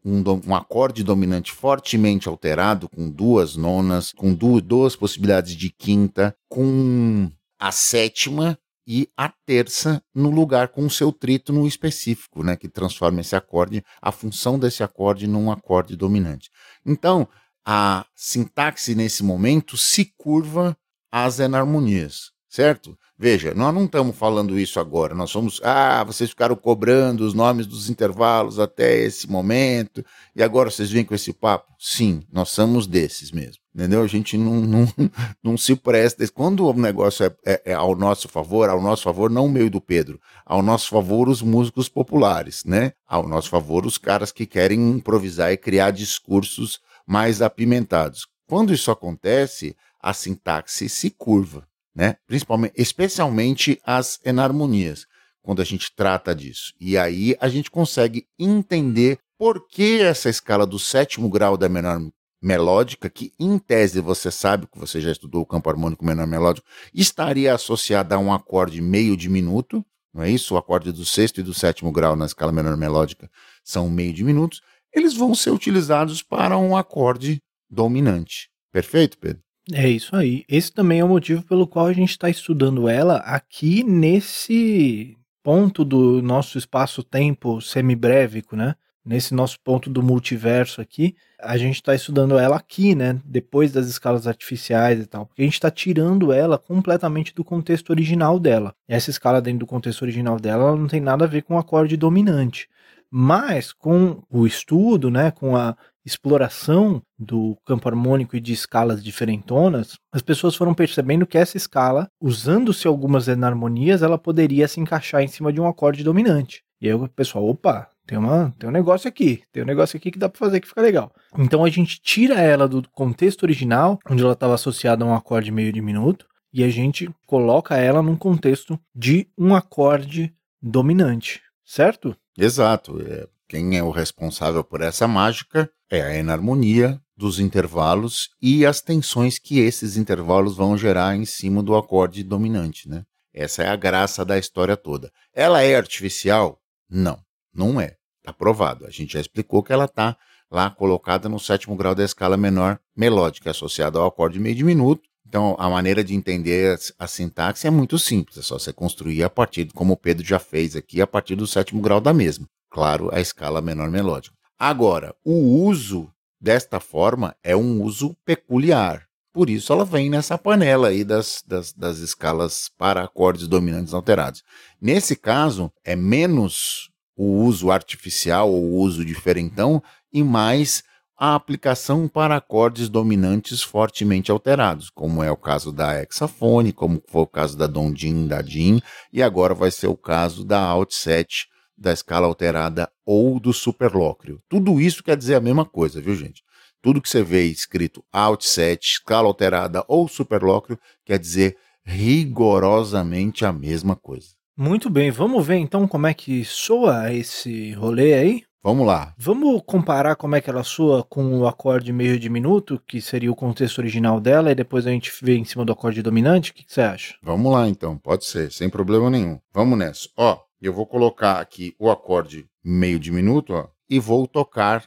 um, 0.03 0.24
um, 0.48 0.56
acorde 0.56 1.03
dominante 1.03 1.51
fortemente 1.51 2.27
alterado, 2.27 2.89
com 2.89 3.10
duas 3.10 3.56
nonas, 3.56 4.12
com 4.12 4.34
duas, 4.34 4.62
duas 4.63 4.96
possibilidades 4.96 5.56
de 5.56 5.70
quinta, 5.70 6.36
com 6.50 7.32
a 7.60 7.72
sétima 7.72 8.58
e 8.88 9.10
a 9.18 9.30
terça 9.46 10.02
no 10.16 10.30
lugar 10.30 10.70
com 10.70 10.86
o 10.86 10.90
seu 10.90 11.12
trítono 11.12 11.68
específico, 11.68 12.42
né, 12.42 12.56
que 12.56 12.70
transforma 12.70 13.20
esse 13.20 13.36
acorde, 13.36 13.84
a 14.02 14.12
função 14.12 14.58
desse 14.58 14.82
acorde 14.82 15.28
num 15.28 15.52
acorde 15.52 15.96
dominante. 15.98 16.50
Então, 16.86 17.28
a 17.66 18.06
sintaxe 18.16 18.96
nesse 18.96 19.24
momento 19.24 19.76
se 19.76 20.14
curva 20.18 20.78
às 21.12 21.40
enarmonias, 21.40 22.32
certo? 22.50 22.98
Veja, 23.20 23.51
nós 23.56 23.74
não 23.74 23.86
estamos 23.86 24.16
falando 24.16 24.60
isso 24.60 24.80
agora, 24.80 25.16
nós 25.16 25.32
somos, 25.32 25.60
ah, 25.63 26.04
vocês 26.04 26.30
ficaram 26.30 26.56
cobrando 26.56 27.25
os 27.25 27.34
nomes 27.34 27.66
dos 27.66 27.89
intervalos 27.89 28.60
até 28.60 28.96
esse 28.96 29.27
momento, 29.27 30.06
e 30.36 30.44
agora 30.44 30.70
vocês 30.70 30.92
vêm 30.92 31.04
com 31.04 31.16
esse 31.16 31.34
papo? 31.34 31.74
Sim, 31.80 32.22
nós 32.32 32.50
somos 32.50 32.86
desses 32.86 33.32
mesmo, 33.32 33.58
entendeu? 33.74 34.04
A 34.04 34.08
gente 34.08 34.38
não, 34.38 34.62
não, 34.62 34.88
não 35.44 35.58
se 35.58 35.75
presta, 35.75 36.27
quando 36.27 36.68
o 36.68 36.74
negócio 36.74 37.25
é, 37.25 37.36
é, 37.44 37.62
é, 37.72 37.74
ao 37.74 37.96
nosso 37.96 38.30
favor, 38.30 38.70
ao 38.70 38.82
nosso 38.82 39.01
favor, 39.01 39.32
não 39.32 39.48
o 39.48 39.50
meu 39.50 39.66
e 39.66 39.70
do 39.70 39.82
Pedro, 39.82 40.22
ao 40.46 40.62
nosso 40.62 40.88
favor 40.89 41.27
os 41.27 41.42
músicos 41.42 41.89
populares, 41.89 42.63
né? 42.66 42.94
Ao 43.08 43.27
nosso 43.27 43.50
favor 43.50 43.84
os 43.86 43.98
caras 43.98 44.32
que 44.32 44.46
querem 44.46 44.92
improvisar 44.92 45.51
e 45.51 45.58
criar 45.58 45.89
discursos 45.89 46.80
mais 47.06 47.42
apimentados. 47.42 48.27
Quando 48.48 48.74
isso 48.74 48.92
acontece, 48.92 49.75
a 50.00 50.13
sintaxe 50.13 50.88
se 50.88 51.10
curva, 51.10 51.67
né? 51.98 52.16
Principalmente, 52.27 52.74
especialmente 52.77 53.82
as 53.84 54.20
enarmonias, 54.24 55.08
quando 55.42 55.62
a 55.62 55.66
gente 55.66 55.92
trata 55.96 56.36
disso. 56.36 56.74
E 56.80 56.98
aí 56.98 57.36
a 57.39 57.50
gente 57.50 57.72
consegue 57.72 58.27
entender 58.38 59.18
por 59.38 59.68
que 59.68 60.00
essa 60.01 60.30
escala 60.30 60.68
do 60.68 60.77
sétimo 60.77 61.27
grau 61.30 61.58
da 61.58 61.68
menor 61.68 62.00
melódica, 62.39 63.10
que 63.10 63.34
em 63.39 63.58
tese 63.58 64.00
você 64.00 64.30
sabe 64.30 64.68
que 64.68 64.77
você 64.77 65.01
já 65.01 65.12
estudou 65.12 65.42
o 65.42 65.46
campo 65.46 65.70
harmônico 65.70 66.06
menor 66.06 66.27
melódico, 66.27 66.68
estaria 66.94 67.51
associada 67.54 68.16
a 68.16 68.20
um 68.20 68.32
acorde 68.32 68.80
meio 68.80 69.18
diminuto, 69.18 69.84
não 70.13 70.22
é 70.22 70.30
isso? 70.30 70.54
O 70.54 70.58
acorde 70.58 70.92
do 70.92 71.04
sexto 71.04 71.39
e 71.39 71.44
do 71.44 71.54
sétimo 71.54 71.92
grau 71.92 72.16
na 72.16 72.25
escala 72.25 72.51
menor 72.51 72.77
melódica 72.77 73.30
são 73.63 73.89
meio 73.89 74.13
diminutos 74.13 74.62
eles 74.98 75.13
vão 75.13 75.36
ser 75.36 75.51
utilizados 75.51 76.24
para 76.24 76.58
um 76.58 76.75
acorde 76.75 77.42
dominante. 77.70 78.50
Perfeito, 78.72 79.18
Pedro? 79.18 79.47
É 79.74 79.88
isso 79.88 80.16
aí. 80.16 80.46
Esse 80.48 80.72
também 80.72 81.00
é 81.00 81.04
o 81.04 81.10
motivo 81.10 81.44
pelo 81.44 81.68
qual 81.68 81.88
a 81.88 81.94
gente 81.94 82.12
está 82.12 82.30
estudando 82.30 82.88
ela 82.88 83.18
aqui 83.18 83.84
nesse 83.84 85.18
ponto 85.44 85.84
do 85.84 86.22
nosso 86.22 86.58
espaço-tempo 86.58 87.62
semibrévico, 87.62 88.56
né? 88.56 88.76
Nesse 89.06 89.34
nosso 89.34 89.58
ponto 89.62 89.90
do 89.90 90.04
multiverso 90.04 90.82
aqui, 90.82 91.16
a 91.40 91.58
gente 91.58 91.76
está 91.76 91.96
estudando 91.96 92.38
ela 92.38 92.58
aqui, 92.58 92.94
né? 92.94 93.20
Depois 93.24 93.72
das 93.72 93.88
escalas 93.88 94.28
artificiais 94.28 95.00
e 95.00 95.06
tal, 95.06 95.26
porque 95.26 95.42
a 95.42 95.46
gente 95.46 95.54
está 95.54 95.72
tirando 95.72 96.34
ela 96.34 96.58
completamente 96.58 97.34
do 97.34 97.44
contexto 97.44 97.90
original 97.90 98.40
dela. 98.40 98.74
Essa 98.88 99.10
escala 99.10 99.42
dentro 99.42 99.60
do 99.60 99.68
contexto 99.68 100.02
original 100.02 100.38
dela 100.38 100.76
não 100.76 100.88
tem 100.88 101.00
nada 101.00 101.26
a 101.26 101.28
ver 101.28 101.44
com 101.44 101.56
o 101.56 101.58
acorde 101.58 101.96
dominante. 101.96 102.68
Mas 103.10 103.72
com 103.72 104.22
o 104.30 104.46
estudo, 104.46 105.10
né, 105.10 105.32
com 105.32 105.56
a 105.56 105.78
exploração 106.08 107.02
do 107.20 107.58
campo 107.66 107.90
harmônico 107.90 108.36
e 108.38 108.40
de 108.40 108.54
escalas 108.54 109.04
diferentonas, 109.04 109.98
as 110.12 110.22
pessoas 110.22 110.56
foram 110.56 110.74
percebendo 110.74 111.28
que 111.28 111.38
essa 111.38 111.58
escala, 111.58 112.08
usando-se 112.20 112.88
algumas 112.88 113.28
enarmonias, 113.28 114.02
ela 114.02 114.18
poderia 114.18 114.68
se 114.68 114.80
encaixar 114.80 115.22
em 115.22 115.28
cima 115.28 115.52
de 115.52 115.60
um 115.60 115.68
acorde 115.68 116.04
dominante. 116.04 116.64
E 116.80 116.88
aí 116.88 116.94
o 116.94 117.10
pessoal, 117.10 117.46
opa, 117.46 117.90
tem, 118.06 118.18
uma, 118.18 118.56
tem 118.58 118.70
um 118.70 118.72
negócio 118.72 119.10
aqui, 119.10 119.44
tem 119.52 119.64
um 119.64 119.66
negócio 119.66 119.98
aqui 119.98 120.10
que 120.10 120.18
dá 120.18 120.30
para 120.30 120.40
fazer 120.40 120.62
que 120.62 120.68
fica 120.68 120.82
legal. 120.82 121.12
Então 121.38 121.66
a 121.66 121.70
gente 121.70 122.00
tira 122.02 122.36
ela 122.36 122.68
do 122.68 122.88
contexto 122.90 123.44
original, 123.44 124.00
onde 124.10 124.24
ela 124.24 124.34
estava 124.34 124.54
associada 124.54 125.04
a 125.04 125.08
um 125.08 125.14
acorde 125.14 125.52
meio 125.52 125.74
diminuto, 125.74 126.26
e 126.54 126.64
a 126.64 126.70
gente 126.70 127.10
coloca 127.26 127.76
ela 127.76 128.02
num 128.02 128.16
contexto 128.16 128.80
de 128.96 129.28
um 129.38 129.54
acorde 129.54 130.34
dominante, 130.62 131.42
certo? 131.66 132.16
Exato. 132.38 133.02
É, 133.02 133.28
quem 133.48 133.77
é 133.77 133.84
o 133.84 133.92
responsável 133.92 134.63
por 134.63 134.82
essa 134.82 135.08
mágica 135.08 135.70
é 135.89 136.01
a 136.01 136.18
enarmonia 136.18 137.01
dos 137.16 137.39
intervalos 137.39 138.30
e 138.42 138.66
as 138.66 138.82
tensões 138.82 139.39
que 139.39 139.60
esses 139.60 139.98
intervalos 139.98 140.56
vão 140.56 140.77
gerar 140.77 141.16
em 141.16 141.25
cima 141.25 141.63
do 141.63 141.75
acorde 141.75 142.24
dominante, 142.24 142.89
né? 142.89 143.04
Essa 143.34 143.63
é 143.63 143.70
a 143.70 143.75
graça 143.75 144.25
da 144.25 144.38
história 144.38 144.75
toda. 144.75 145.12
Ela 145.34 145.62
é 145.62 145.75
artificial? 145.75 146.60
Não, 146.89 147.20
não 147.54 147.80
é. 147.80 147.96
Está 148.20 148.34
provado. 148.34 148.86
A 148.86 148.89
gente 148.89 149.13
já 149.13 149.22
explicou 149.22 149.63
que 149.63 149.72
ela 149.72 149.86
está 149.86 150.18
lá 150.51 150.70
colocada 150.70 151.30
no 151.30 151.39
sétimo 151.39 151.75
grau 151.75 151.94
da 151.94 152.04
escala 152.04 152.36
menor 152.36 152.80
melódica, 152.96 153.51
associada 153.51 154.00
ao 154.00 154.08
acorde 154.08 154.39
meio 154.39 154.56
diminuto. 154.56 155.08
Então, 155.27 155.56
a 155.60 155.70
maneira 155.70 156.04
de 156.04 156.16
entender 156.16 156.80
a, 156.98 157.06
sintaxe 157.06 157.68
é 157.68 157.70
muito 157.70 158.00
simples, 158.00 158.38
é 158.38 158.42
só 158.42 158.58
você 158.58 158.72
construir 158.72 159.24
a 159.24 159.30
partir, 159.30 159.70
como 159.74 159.94
o 159.94 159.98
Pedro 159.98 160.25
já 160.25 160.39
fez 160.39 160.75
aqui, 160.75 161.01
a 161.01 161.08
partir 161.08 161.36
do 161.36 161.46
sétimo 161.46 161.82
grau 161.82 162.00
da 162.00 162.13
mesma. 162.13 162.48
Claro, 162.78 163.10
a 163.12 163.20
escala 163.20 163.60
menor 163.60 163.90
melódica. 163.90 164.38
Agora, 164.60 165.16
o 165.26 165.66
uso 165.66 166.14
desta 166.40 166.80
forma 166.80 167.36
é 167.44 167.56
um 167.56 167.82
uso 167.82 168.16
peculiar. 168.24 169.08
Por 169.34 169.50
isso 169.50 169.74
ela 169.74 169.84
vem 169.84 170.12
nessa 170.12 170.38
panela 170.38 170.90
aí 170.90 171.04
das, 171.04 171.44
das, 171.44 171.74
das 171.74 171.98
escalas 171.98 172.70
para 172.78 173.04
acordes 173.04 173.48
dominantes 173.48 173.96
alterados. 173.96 174.44
Nesse 174.80 175.16
caso, 175.16 175.72
é 175.84 175.96
menos 175.96 176.92
o 177.16 177.42
uso 177.46 177.72
artificial 177.72 178.52
ou 178.54 178.64
o 178.64 178.76
uso 178.76 179.04
diferentão 179.04 179.82
e 180.14 180.22
mais 180.22 180.84
a 181.18 181.34
aplicação 181.34 182.08
para 182.08 182.36
acordes 182.36 182.90
dominantes 182.90 183.64
fortemente 183.64 184.30
alterados, 184.30 184.92
como 184.92 185.24
é 185.24 185.32
o 185.32 185.36
caso 185.36 185.72
da 185.72 186.00
hexafone, 186.00 186.72
como 186.72 187.02
foi 187.08 187.24
o 187.24 187.28
caso 187.28 187.58
da 187.58 187.66
Dondin, 187.66 188.28
da 188.28 188.44
Din, 188.44 188.80
e 189.12 189.24
agora 189.24 189.56
vai 189.56 189.72
ser 189.72 189.88
o 189.88 189.98
caso 189.98 190.46
da 190.46 190.62
Alt 190.62 190.94
7, 190.94 191.48
da 191.78 191.94
escala 191.94 192.26
alterada 192.26 192.90
ou 193.06 193.40
do 193.40 193.54
superlóquio. 193.54 194.42
Tudo 194.50 194.82
isso 194.82 195.04
quer 195.04 195.16
dizer 195.16 195.36
a 195.36 195.42
mesma 195.42 195.66
coisa, 195.66 196.02
viu, 196.02 196.16
gente? 196.16 196.44
Tudo 196.82 197.02
que 197.02 197.10
você 197.10 197.24
vê 197.24 197.46
escrito 197.46 198.04
Alt 198.12 198.44
7, 198.44 198.84
escala 198.84 199.28
alterada 199.28 199.84
ou 199.88 200.08
superlóquio 200.08 200.80
quer 201.06 201.20
dizer 201.20 201.58
rigorosamente 201.86 203.46
a 203.46 203.54
mesma 203.54 203.96
coisa. 203.96 204.30
Muito 204.56 204.90
bem, 204.90 205.12
vamos 205.12 205.46
ver 205.46 205.58
então 205.58 205.88
como 205.88 206.08
é 206.08 206.14
que 206.14 206.44
soa 206.44 207.14
esse 207.14 207.72
rolê 207.74 208.14
aí? 208.14 208.44
Vamos 208.64 208.86
lá. 208.86 209.14
Vamos 209.18 209.62
comparar 209.66 210.16
como 210.16 210.36
é 210.36 210.42
que 210.42 210.50
ela 210.50 210.64
soa 210.64 211.04
com 211.04 211.40
o 211.40 211.48
acorde 211.48 211.94
meio 211.94 212.20
diminuto, 212.20 212.82
que 212.86 213.00
seria 213.00 213.32
o 213.32 213.36
contexto 213.36 213.78
original 213.78 214.20
dela, 214.20 214.52
e 214.52 214.56
depois 214.56 214.86
a 214.86 214.92
gente 214.92 215.10
vê 215.22 215.38
em 215.38 215.46
cima 215.46 215.64
do 215.64 215.72
acorde 215.72 216.02
dominante? 216.02 216.52
O 216.52 216.54
que, 216.54 216.66
que 216.66 216.74
você 216.74 216.82
acha? 216.82 217.16
Vamos 217.24 217.50
lá 217.50 217.70
então, 217.70 217.98
pode 217.98 218.26
ser, 218.26 218.52
sem 218.52 218.70
problema 218.70 219.10
nenhum. 219.10 219.40
Vamos 219.54 219.78
nessa. 219.78 220.10
Ó, 220.18 220.40
eu 220.62 220.74
vou 220.74 220.86
colocar 220.86 221.40
aqui 221.40 221.76
o 221.80 221.90
acorde 221.90 222.50
meio 222.64 223.00
diminuto, 223.00 223.54
ó, 223.54 223.68
e 223.90 224.00
vou 224.00 224.28
tocar 224.28 224.84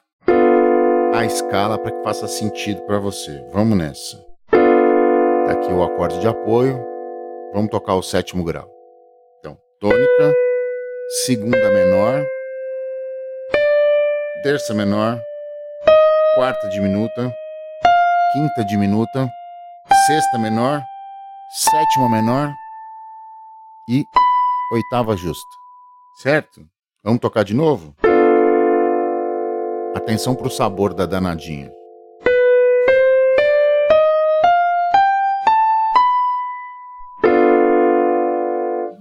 a 1.14 1.24
escala 1.24 1.78
para 1.78 1.90
que 1.92 2.02
faça 2.02 2.26
sentido 2.26 2.82
para 2.82 2.98
você. 2.98 3.44
Vamos 3.52 3.76
nessa. 3.76 4.16
Tá 4.50 5.52
aqui 5.52 5.72
o 5.72 5.82
acorde 5.82 6.20
de 6.20 6.26
apoio. 6.26 6.78
Vamos 7.52 7.70
tocar 7.70 7.94
o 7.94 8.02
sétimo 8.02 8.44
grau. 8.44 8.68
Então, 9.38 9.58
tônica, 9.80 10.34
segunda 11.24 11.70
menor, 11.70 12.24
terça 14.42 14.72
menor, 14.72 15.20
quarta 16.34 16.68
diminuta, 16.68 17.34
quinta 18.32 18.64
diminuta, 18.64 19.28
sexta 20.06 20.38
menor, 20.38 20.82
sétima 21.50 22.08
menor 22.08 22.52
e 23.88 24.06
oitava 24.72 25.16
justa. 25.16 25.59
Certo? 26.20 26.68
Vamos 27.02 27.18
tocar 27.18 27.44
de 27.44 27.54
novo? 27.54 27.96
Atenção 29.94 30.34
para 30.34 30.48
o 30.48 30.50
sabor 30.50 30.92
da 30.92 31.06
danadinha. 31.06 31.72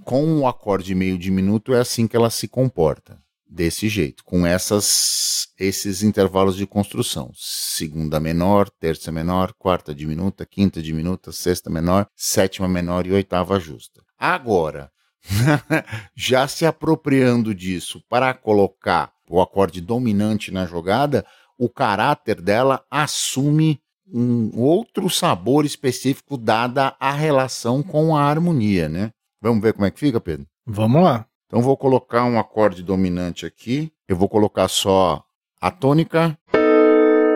Com 0.05 0.39
o 0.39 0.47
acorde 0.47 0.95
meio 0.95 1.17
diminuto 1.17 1.73
é 1.73 1.81
assim 1.81 2.07
que 2.07 2.15
ela 2.15 2.29
se 2.29 2.47
comporta 2.47 3.21
desse 3.45 3.89
jeito, 3.89 4.23
com 4.23 4.47
essas 4.47 5.49
esses 5.59 6.01
intervalos 6.01 6.55
de 6.55 6.65
construção. 6.65 7.33
Segunda 7.35 8.17
menor, 8.17 8.69
terça 8.69 9.11
menor, 9.11 9.51
quarta 9.59 9.93
diminuta, 9.93 10.45
quinta 10.45 10.81
diminuta, 10.81 11.33
sexta 11.33 11.69
menor, 11.69 12.07
sétima 12.15 12.69
menor 12.69 13.05
e 13.05 13.11
oitava 13.11 13.59
justa. 13.59 14.01
Agora, 14.17 14.89
já 16.15 16.47
se 16.47 16.65
apropriando 16.65 17.53
disso 17.53 18.01
para 18.09 18.33
colocar 18.33 19.11
o 19.29 19.41
acorde 19.41 19.81
dominante 19.81 20.51
na 20.51 20.65
jogada, 20.65 21.25
o 21.57 21.69
caráter 21.69 22.41
dela 22.41 22.83
assume 22.89 23.79
um 24.11 24.59
outro 24.59 25.09
sabor 25.09 25.65
específico 25.65 26.37
dada 26.37 26.95
a 26.99 27.11
relação 27.11 27.83
com 27.83 28.15
a 28.15 28.23
harmonia, 28.23 28.89
né? 28.89 29.11
Vamos 29.41 29.61
ver 29.61 29.73
como 29.73 29.85
é 29.85 29.91
que 29.91 29.99
fica, 29.99 30.19
Pedro? 30.19 30.47
Vamos 30.65 31.03
lá. 31.03 31.25
Então 31.45 31.61
vou 31.61 31.77
colocar 31.77 32.23
um 32.25 32.39
acorde 32.39 32.83
dominante 32.83 33.45
aqui. 33.45 33.91
Eu 34.07 34.15
vou 34.15 34.27
colocar 34.27 34.67
só 34.67 35.23
a 35.61 35.69
tônica, 35.71 36.37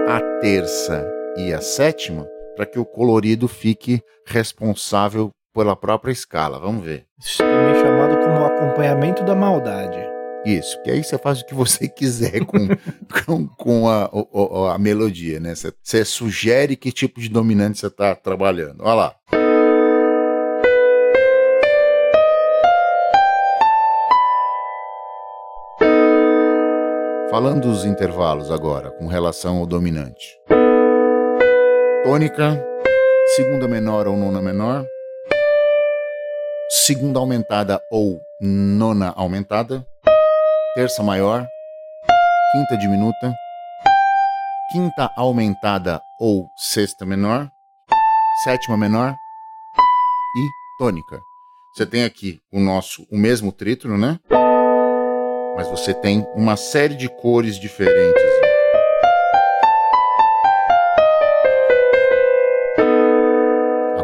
a 0.08 0.40
terça 0.40 1.06
e 1.38 1.54
a 1.54 1.62
sétima 1.62 2.28
para 2.56 2.66
que 2.66 2.80
o 2.80 2.86
colorido 2.86 3.48
fique 3.48 4.02
responsável 4.26 5.32
pela 5.54 5.76
própria 5.76 6.12
escala. 6.12 6.60
Vamos 6.60 6.84
ver. 6.84 7.06
Isso 7.20 7.38
também 7.38 7.76
é 7.76 7.82
chamado 7.82 8.18
como 8.18 8.46
acompanhamento 8.46 9.24
da 9.24 9.36
maldade. 9.36 10.00
Isso, 10.46 10.82
que 10.84 10.92
aí 10.92 11.02
você 11.02 11.18
faz 11.18 11.40
o 11.40 11.46
que 11.46 11.54
você 11.54 11.88
quiser 11.90 12.44
com, 12.46 12.68
com, 13.26 13.48
com 13.48 13.88
a, 13.88 14.06
a, 14.06 14.76
a, 14.76 14.78
melodia, 14.78 15.40
né? 15.40 15.56
Você, 15.56 15.72
você 15.82 16.04
sugere 16.04 16.76
que 16.76 16.92
tipo 16.92 17.22
de 17.22 17.30
dominante 17.30 17.80
você 17.80 17.88
está 17.88 18.14
trabalhando. 18.14 18.82
Olha 18.82 18.94
lá. 18.94 19.16
Falando 27.30 27.62
dos 27.62 27.84
intervalos 27.84 28.52
agora, 28.52 28.92
com 28.92 29.08
relação 29.08 29.58
ao 29.58 29.66
dominante. 29.66 30.38
Tônica, 32.04 32.64
segunda 33.36 33.68
menor 33.68 34.08
ou 34.08 34.16
nona 34.16 34.40
menor, 34.40 34.86
segunda 36.76 37.20
aumentada 37.20 37.80
ou 37.92 38.20
nona 38.42 39.14
aumentada, 39.16 39.86
terça 40.74 41.04
maior, 41.04 41.48
quinta 42.52 42.76
diminuta, 42.78 43.32
quinta 44.72 45.12
aumentada 45.16 46.02
ou 46.20 46.48
sexta 46.58 47.06
menor, 47.06 47.48
sétima 48.44 48.76
menor 48.76 49.14
e 50.36 50.50
tônica. 50.80 51.22
Você 51.76 51.86
tem 51.86 52.06
aqui 52.06 52.42
o 52.52 52.60
nosso 52.60 53.06
o 53.12 53.18
mesmo 53.20 53.52
trítono, 53.52 53.96
né? 53.96 54.20
mas 55.56 55.68
você 55.68 55.94
tem 55.94 56.26
uma 56.36 56.56
série 56.58 56.96
de 56.96 57.08
cores 57.08 57.60
diferentes. 57.60 58.33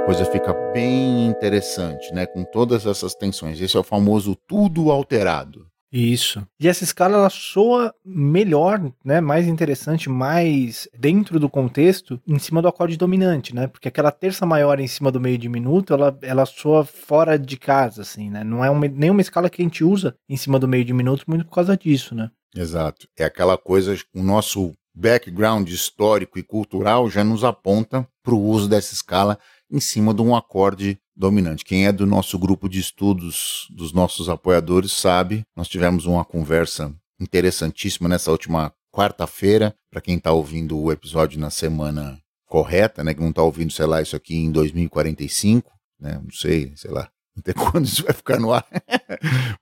Coisa 0.10 0.26
fica 0.26 0.56
bem 0.74 1.28
interessante, 1.28 2.12
né? 2.12 2.26
Com 2.26 2.44
todas 2.44 2.88
essas 2.88 3.14
tensões. 3.14 3.62
Esse 3.62 3.78
é 3.78 3.80
o 3.80 3.84
famoso 3.84 4.36
tudo 4.48 4.90
alterado. 4.90 5.68
Isso. 5.92 6.44
E 6.60 6.68
essa 6.68 6.84
escala 6.84 7.16
ela 7.16 7.30
soa 7.30 7.94
melhor, 8.04 8.92
né, 9.06 9.22
mais 9.22 9.48
interessante, 9.48 10.10
mais 10.10 10.88
dentro 10.98 11.40
do 11.40 11.48
contexto, 11.48 12.20
em 12.28 12.40
cima 12.40 12.60
do 12.60 12.68
acorde 12.68 12.98
dominante, 12.98 13.54
né? 13.54 13.68
Porque 13.68 13.88
aquela 13.88 14.12
terça 14.12 14.48
maior 14.48 14.80
em 14.80 14.88
cima 14.88 15.12
do 15.12 15.22
meio 15.22 15.38
diminuto, 15.38 15.94
ela, 15.94 16.18
ela 16.24 16.46
soa 16.48 16.84
fora 16.84 17.38
de 17.38 17.58
casa, 17.58 18.02
assim, 18.02 18.32
né? 18.32 18.44
Não 18.44 18.66
é 18.66 18.70
uma, 18.72 18.88
nenhuma 18.88 19.22
escala 19.22 19.48
que 19.48 19.62
a 19.62 19.66
gente 19.66 19.84
usa 19.84 20.16
em 20.28 20.36
cima 20.36 20.58
do 20.58 20.68
meio 20.68 20.84
diminuto 20.84 21.24
muito 21.28 21.46
por 21.46 21.54
causa 21.54 21.78
disso, 21.78 22.16
né? 22.16 22.32
Exato. 22.56 23.08
É 23.16 23.26
aquela 23.26 23.60
coisa, 23.60 23.96
o 24.16 24.24
nosso 24.24 24.74
background 24.94 25.70
histórico 25.70 26.38
e 26.38 26.44
cultural 26.44 27.10
já 27.10 27.24
nos 27.24 27.44
aponta 27.44 28.08
para 28.24 28.34
o 28.34 28.44
uso 28.44 28.68
dessa 28.68 28.94
escala 28.94 29.40
em 29.72 29.80
cima 29.80 30.14
de 30.14 30.22
um 30.22 30.36
acorde 30.36 31.00
dominante. 31.16 31.66
Quem 31.66 31.86
é 31.86 31.92
do 31.92 32.06
nosso 32.06 32.40
grupo 32.40 32.68
de 32.68 32.80
estudos, 32.80 33.68
dos 33.70 33.94
nossos 33.94 34.30
apoiadores, 34.30 34.94
sabe, 34.94 35.46
nós 35.56 35.68
tivemos 35.68 36.06
uma 36.06 36.26
conversa 36.26 36.94
interessantíssima 37.20 38.08
nessa 38.08 38.32
última 38.32 38.74
quarta-feira, 38.92 39.76
para 39.92 40.02
quem 40.02 40.16
está 40.18 40.32
ouvindo 40.32 40.80
o 40.80 40.92
episódio 40.92 41.40
na 41.40 41.50
semana 41.50 42.20
correta, 42.46 43.04
né, 43.04 43.14
que 43.14 43.22
não 43.22 43.30
está 43.30 43.44
ouvindo, 43.44 43.72
sei 43.72 43.86
lá, 43.86 44.02
isso 44.02 44.16
aqui 44.16 44.36
em 44.36 44.52
2045, 44.52 45.72
né, 46.00 46.20
não 46.24 46.32
sei, 46.32 46.74
sei 46.76 46.90
lá, 46.90 47.10
até 47.38 47.54
quando 47.54 47.86
isso 47.86 48.04
vai 48.04 48.14
ficar 48.14 48.40
no 48.40 48.54
ar. 48.54 48.66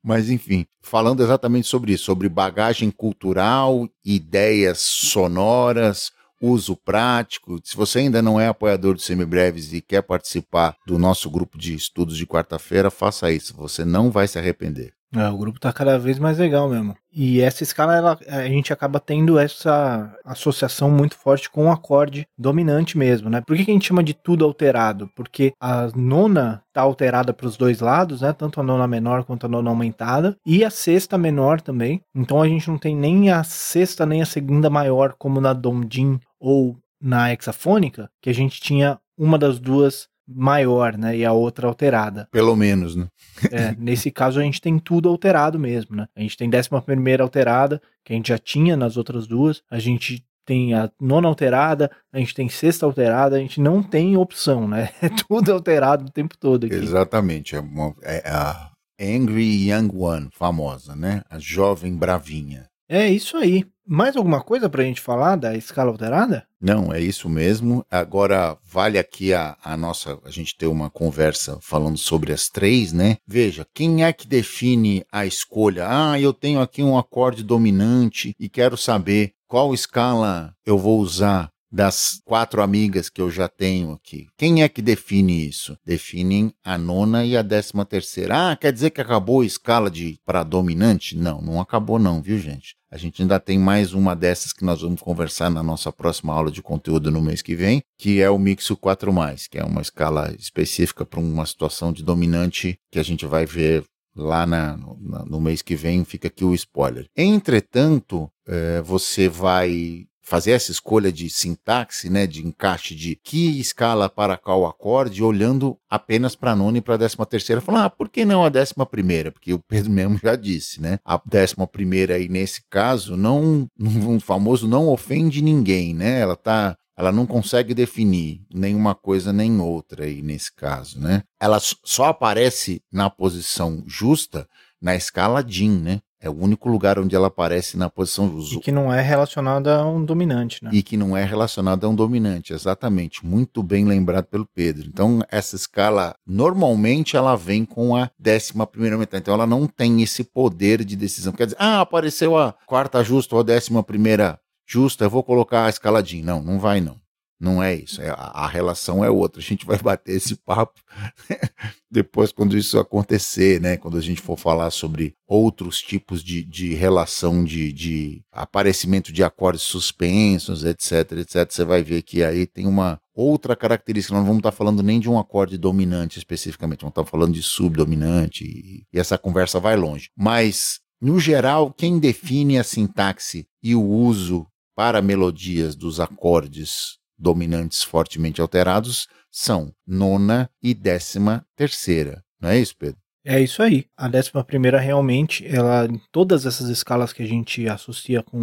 Mas 0.04 0.30
enfim, 0.30 0.66
falando 0.82 1.24
exatamente 1.24 1.68
sobre 1.68 1.94
isso, 1.94 2.06
sobre 2.06 2.30
bagagem 2.30 2.92
cultural, 2.92 3.88
ideias 4.04 4.80
sonoras, 4.80 6.12
uso 6.42 6.76
prático. 6.76 7.60
Se 7.64 7.76
você 7.76 8.00
ainda 8.00 8.22
não 8.22 8.40
é 8.40 8.48
apoiador 8.48 8.94
do 8.94 9.02
Semibreves 9.02 9.74
e 9.74 9.82
quer 9.82 10.02
participar 10.02 10.76
do 10.86 10.98
nosso 10.98 11.30
grupo 11.30 11.58
de 11.58 11.74
estudos 11.74 12.18
de 12.18 12.26
quarta-feira, 12.26 12.92
faça 12.92 13.32
isso. 13.32 13.56
Você 13.56 13.84
não 13.84 14.12
vai 14.12 14.28
se 14.28 14.38
arrepender. 14.38 14.97
É, 15.16 15.30
o 15.30 15.38
grupo 15.38 15.60
tá 15.60 15.72
cada 15.72 15.98
vez 15.98 16.20
mais 16.20 16.38
legal 16.38 16.70
mesmo. 16.70 16.96
E 17.12 17.40
essa 17.40 17.64
escala, 17.64 17.96
ela, 17.96 18.20
a 18.28 18.48
gente 18.48 18.74
acaba 18.74 19.00
tendo 19.00 19.40
essa 19.40 20.14
associação 20.26 20.92
muito 20.92 21.16
forte 21.16 21.50
com 21.50 21.68
o 21.68 21.72
acorde 21.72 22.28
dominante 22.38 22.98
mesmo, 22.98 23.30
né? 23.30 23.42
Por 23.42 23.56
que, 23.56 23.66
que 23.66 23.72
a 23.72 23.74
gente 23.74 23.88
chama 23.88 24.04
de 24.04 24.14
tudo 24.14 24.44
alterado? 24.44 25.10
Porque 25.16 25.54
a 25.60 25.88
nona 25.96 26.62
tá 26.74 26.82
alterada 26.82 27.34
para 27.34 27.48
os 27.48 27.56
dois 27.56 27.80
lados, 27.80 28.22
né? 28.22 28.34
Tanto 28.34 28.60
a 28.60 28.64
nona 28.64 28.88
menor 28.88 29.24
quanto 29.24 29.46
a 29.46 29.50
nona 29.50 29.70
aumentada. 29.70 30.36
E 30.46 30.64
a 30.64 30.70
sexta 30.70 31.18
menor 31.18 31.62
também. 31.62 32.02
Então 32.14 32.42
a 32.42 32.48
gente 32.48 32.68
não 32.68 32.78
tem 32.78 32.96
nem 32.96 33.32
a 33.32 33.44
sexta 33.44 34.06
nem 34.06 34.22
a 34.22 34.26
segunda 34.26 34.70
maior 34.70 35.16
como 35.18 35.40
na 35.40 35.54
Dom-Din 35.54 36.20
ou 36.40 36.78
na 37.02 37.32
hexafônica, 37.32 38.10
que 38.22 38.30
a 38.30 38.34
gente 38.34 38.60
tinha 38.60 39.00
uma 39.18 39.38
das 39.38 39.60
duas 39.60 40.08
maior, 40.28 40.98
né? 40.98 41.18
E 41.18 41.26
a 41.26 41.32
outra 41.32 41.68
alterada. 41.68 42.28
Pelo 42.32 42.56
menos, 42.56 42.96
né? 42.96 43.08
é, 43.52 43.76
nesse 43.80 44.12
caso 44.12 44.40
a 44.40 44.44
gente 44.44 44.60
tem 44.60 44.78
tudo 44.78 45.08
alterado 45.08 45.58
mesmo, 45.58 45.96
né? 45.96 46.08
A 46.16 46.22
gente 46.22 46.36
tem 46.36 46.50
décima 46.50 46.82
primeira 46.82 47.24
alterada, 47.24 47.82
que 48.04 48.14
a 48.14 48.16
gente 48.16 48.30
já 48.30 48.38
tinha 48.38 48.76
nas 48.76 48.98
outras 48.98 49.28
duas. 49.28 49.62
A 49.70 49.80
gente 49.80 50.26
tem 50.46 50.74
a 50.74 50.90
nona 51.00 51.28
alterada, 51.28 51.92
a 52.12 52.20
gente 52.20 52.34
tem 52.34 52.48
sexta 52.48 52.86
alterada, 52.86 53.36
a 53.36 53.40
gente 53.40 53.60
não 53.60 53.84
tem 53.84 54.16
opção, 54.16 54.68
né? 54.68 54.90
É 55.02 55.10
tudo 55.10 55.52
alterado 55.54 56.06
o 56.06 56.12
tempo 56.12 56.38
todo 56.38 56.66
aqui. 56.66 56.76
Exatamente. 56.76 57.56
É, 57.56 57.60
uma, 57.60 57.94
é 58.02 58.24
a 58.30 58.72
Angry 59.00 59.70
Young 59.70 59.90
One, 59.94 60.30
famosa, 60.32 60.96
né? 60.96 61.22
A 61.30 61.38
jovem 61.38 61.96
bravinha. 61.96 62.66
É 62.90 63.10
isso 63.10 63.36
aí. 63.38 63.66
Mais 63.90 64.18
alguma 64.18 64.42
coisa 64.42 64.70
para 64.70 64.82
a 64.82 64.86
gente 64.86 65.00
falar 65.00 65.38
da 65.38 65.56
escala 65.56 65.90
alterada? 65.90 66.46
Não, 66.60 66.94
é 66.94 67.00
isso 67.00 67.30
mesmo. 67.30 67.86
Agora 67.90 68.58
vale 68.66 69.00
aqui 69.00 69.34
a, 69.34 69.56
a 69.64 69.78
nossa 69.78 70.20
a 70.26 70.30
gente 70.30 70.58
ter 70.58 70.68
uma 70.68 70.90
conversa 70.90 71.58
falando 71.62 71.98
sobre 71.98 72.34
as 72.34 72.50
três, 72.50 72.92
né? 72.92 73.16
Veja, 73.26 73.66
quem 73.74 74.04
é 74.04 74.12
que 74.12 74.28
define 74.28 75.06
a 75.10 75.26
escolha? 75.26 75.86
Ah, 75.88 76.20
eu 76.20 76.34
tenho 76.34 76.60
aqui 76.60 76.84
um 76.84 76.98
acorde 76.98 77.44
dominante 77.44 78.36
e 78.38 78.50
quero 78.50 78.76
saber 78.76 79.32
qual 79.48 79.74
escala 79.74 80.54
eu 80.66 80.78
vou 80.78 81.00
usar 81.00 81.50
das 81.72 82.22
quatro 82.24 82.62
amigas 82.62 83.10
que 83.10 83.22
eu 83.22 83.30
já 83.30 83.48
tenho 83.48 83.92
aqui. 83.92 84.28
Quem 84.38 84.64
é 84.64 84.70
que 84.70 84.82
define 84.82 85.48
isso? 85.48 85.78
Definem 85.86 86.54
a 86.64 86.78
nona 86.78 87.26
e 87.26 87.36
a 87.36 87.42
décima 87.42 87.86
terceira. 87.86 88.52
Ah, 88.52 88.56
quer 88.56 88.72
dizer 88.72 88.92
que 88.92 89.02
acabou 89.02 89.42
a 89.42 89.46
escala 89.46 89.90
de 89.90 90.20
para 90.26 90.44
dominante? 90.44 91.16
Não, 91.18 91.42
não 91.42 91.60
acabou 91.60 92.00
não, 92.00 92.22
viu 92.22 92.40
gente? 92.40 92.76
A 92.90 92.98
gente 92.98 93.22
ainda 93.22 93.38
tem 93.38 93.60
mais 93.60 93.94
uma 93.94 94.16
dessas 94.16 94.54
que 94.54 94.64
nós 94.64 94.82
vamos 94.82 95.02
conversar 95.02 95.50
na 95.50 95.62
nossa 95.62 95.92
próxima 95.92 96.34
aula 96.34 96.50
de 96.50 96.62
conteúdo 96.62 97.12
no 97.12 97.22
mês 97.22 97.42
que 97.42 97.54
vem, 97.54 97.84
que 97.98 98.22
é 98.22 98.30
o 98.30 98.40
Mixo 98.40 98.78
4, 98.78 99.12
que 99.52 99.58
é 99.58 99.64
uma 99.64 99.82
escala 99.82 100.34
específica 100.40 101.06
para 101.06 101.20
uma 101.20 101.46
situação 101.46 101.92
de 101.92 102.02
dominante 102.02 102.80
que 102.90 102.98
a 102.98 103.04
gente 103.04 103.26
vai 103.26 103.46
ver 103.46 103.84
lá 104.16 104.46
na, 104.48 104.78
no, 104.78 104.98
no 105.26 105.42
mês 105.42 105.62
que 105.62 105.76
vem. 105.76 106.06
Fica 106.06 106.30
aqui 106.30 106.46
o 106.46 106.54
spoiler. 106.54 107.08
Entretanto, 107.16 108.30
é, 108.48 108.82
você 108.82 109.28
vai 109.28 110.06
fazer 110.28 110.52
essa 110.52 110.72
escolha 110.72 111.10
de 111.10 111.30
sintaxe, 111.30 112.10
né, 112.10 112.28
de 112.28 112.46
encaixe 112.46 112.94
de 112.94 113.16
que 113.16 113.62
escala 113.62 114.10
para 114.10 114.36
qual 114.36 114.66
acorde, 114.66 115.24
olhando 115.24 115.78
apenas 115.90 116.36
para 116.36 116.52
a 116.52 116.56
nona 116.56 116.80
e 116.80 116.82
para 116.82 116.96
a 116.96 116.98
décima 116.98 117.26
terceira, 117.26 117.62
falando, 117.62 117.86
ah, 117.86 117.90
por 117.90 118.10
que 118.10 118.26
não 118.26 118.44
a 118.44 118.50
décima 118.50 118.86
primeira? 118.86 119.32
Porque 119.32 119.54
o 119.54 119.60
Pedro 119.60 119.90
mesmo 119.90 120.20
já 120.22 120.36
disse, 120.36 120.82
né, 120.82 121.00
a 121.06 121.20
décima 121.26 121.66
primeira 121.66 122.16
aí 122.16 122.28
nesse 122.28 122.62
caso, 122.70 123.16
não, 123.16 123.70
um 123.80 124.20
famoso 124.20 124.68
não 124.68 124.90
ofende 124.90 125.42
ninguém, 125.42 125.94
né, 125.94 126.20
ela 126.20 126.36
tá 126.36 126.76
ela 126.98 127.12
não 127.12 127.28
consegue 127.28 127.76
definir 127.76 128.42
nenhuma 128.52 128.96
coisa 128.96 129.32
nem 129.32 129.62
outra 129.62 130.06
aí 130.06 130.24
nesse 130.24 130.52
caso, 130.52 131.00
né? 131.00 131.22
Ela 131.40 131.60
só 131.62 132.06
aparece 132.06 132.82
na 132.92 133.08
posição 133.08 133.84
justa 133.86 134.48
na 134.82 134.96
escala 134.96 135.44
DIN, 135.44 135.80
né? 135.80 136.00
É 136.20 136.30
o 136.30 136.34
único 136.34 136.68
lugar 136.68 136.98
onde 136.98 137.16
ela 137.16 137.28
aparece 137.28 137.78
na 137.78 137.90
posição 137.90 138.30
justa. 138.30 138.56
E 138.56 138.60
que 138.60 138.72
não 138.72 138.92
é 138.92 139.02
relacionada 139.02 139.78
a 139.78 139.86
um 139.86 140.04
dominante, 140.04 140.64
né? 140.64 140.72
E 140.74 140.82
que 140.82 140.98
não 140.98 141.16
é 141.16 141.24
relacionada 141.24 141.86
a 141.86 141.90
um 141.90 141.96
dominante, 141.96 142.54
exatamente. 142.54 143.26
Muito 143.26 143.62
bem 143.62 143.86
lembrado 143.86 144.26
pelo 144.26 144.46
Pedro. 144.46 144.88
Então, 144.88 145.22
essa 145.30 145.56
escala, 145.56 146.16
normalmente, 146.26 147.16
ela 147.16 147.36
vem 147.36 147.64
com 147.64 147.96
a 147.96 148.10
décima 148.18 148.66
primeira 148.66 148.98
metade. 148.98 149.22
Então, 149.22 149.34
ela 149.34 149.46
não 149.46 149.68
tem 149.68 150.02
esse 150.02 150.24
poder 150.24 150.84
de 150.84 150.96
decisão. 150.96 151.34
Quer 151.34 151.46
dizer, 151.46 151.58
ah, 151.60 151.82
apareceu 151.82 152.36
a 152.36 152.54
quarta 152.66 153.04
justa 153.04 153.36
ou 153.36 153.42
a 153.42 153.44
décima 153.44 153.84
primeira 153.84 154.40
justa, 154.66 155.06
eu 155.06 155.10
vou 155.10 155.24
colocar 155.24 155.66
a 155.66 155.70
escaladinha. 155.70 156.26
Não, 156.26 156.42
não 156.42 156.60
vai 156.60 156.82
não. 156.82 157.00
Não 157.40 157.62
é 157.62 157.76
isso. 157.76 158.02
É, 158.02 158.10
a, 158.10 158.14
a 158.14 158.48
relação 158.48 159.06
é 159.06 159.10
outra. 159.10 159.40
A 159.40 159.44
gente 159.44 159.66
vai 159.66 159.78
bater 159.78 160.16
esse 160.16 160.36
papo 160.36 160.82
depois 161.90 162.32
quando 162.32 162.58
isso 162.58 162.80
acontecer, 162.80 163.62
né? 163.62 163.78
Quando 163.78 163.98
a 163.98 164.02
gente 164.02 164.22
for 164.22 164.38
falar 164.38 164.72
sobre 164.72 165.16
outros 165.28 165.78
tipos 165.80 166.24
de, 166.24 166.44
de 166.44 166.74
relação 166.74 167.44
de, 167.44 167.72
de 167.72 168.24
aparecimento 168.32 169.14
de 169.14 169.24
acordes 169.24 169.62
suspensos, 169.62 170.64
etc, 170.64 171.12
etc, 171.20 171.52
você 171.52 171.64
vai 171.64 171.84
ver 171.84 172.02
que 172.02 172.24
aí 172.24 172.48
tem 172.48 172.66
uma 172.66 173.00
outra 173.14 173.56
característica. 173.56 174.16
Nós 174.16 174.22
não 174.22 174.28
vamos 174.28 174.40
estar 174.40 174.52
falando 174.52 174.82
nem 174.82 175.00
de 175.00 175.10
um 175.10 175.20
acorde 175.20 175.58
dominante 175.58 176.18
especificamente, 176.18 176.82
vamos 176.82 176.94
estar 176.94 177.06
falando 177.06 177.34
de 177.34 177.44
subdominante 177.44 178.46
e, 178.46 178.84
e 178.92 179.00
essa 179.00 179.18
conversa 179.18 179.60
vai 179.60 179.76
longe. 179.76 180.10
Mas, 180.18 180.80
no 181.00 181.20
geral, 181.20 181.72
quem 181.72 182.00
define 182.00 182.58
a 182.58 182.64
sintaxe 182.64 183.46
e 183.62 183.76
o 183.76 183.84
uso 183.84 184.48
para 184.76 185.02
melodias 185.02 185.76
dos 185.76 186.00
acordes 186.00 186.98
dominantes 187.18 187.84
fortemente 187.84 188.42
alterados 188.42 189.08
são 189.32 189.72
nona 189.86 190.50
e 190.62 190.74
décima 190.74 191.46
terceira. 191.56 192.24
Não 192.40 192.50
é 192.50 192.60
isso, 192.60 192.76
Pedro? 192.78 193.00
É 193.26 193.42
isso 193.42 193.62
aí. 193.62 193.86
A 193.98 194.08
décima 194.08 194.42
primeira 194.42 194.80
realmente, 194.80 195.46
ela 195.46 195.86
em 195.86 196.00
todas 196.14 196.46
essas 196.46 196.70
escalas 196.70 197.12
que 197.12 197.22
a 197.22 197.26
gente 197.26 197.68
associa 197.68 198.24
com 198.24 198.40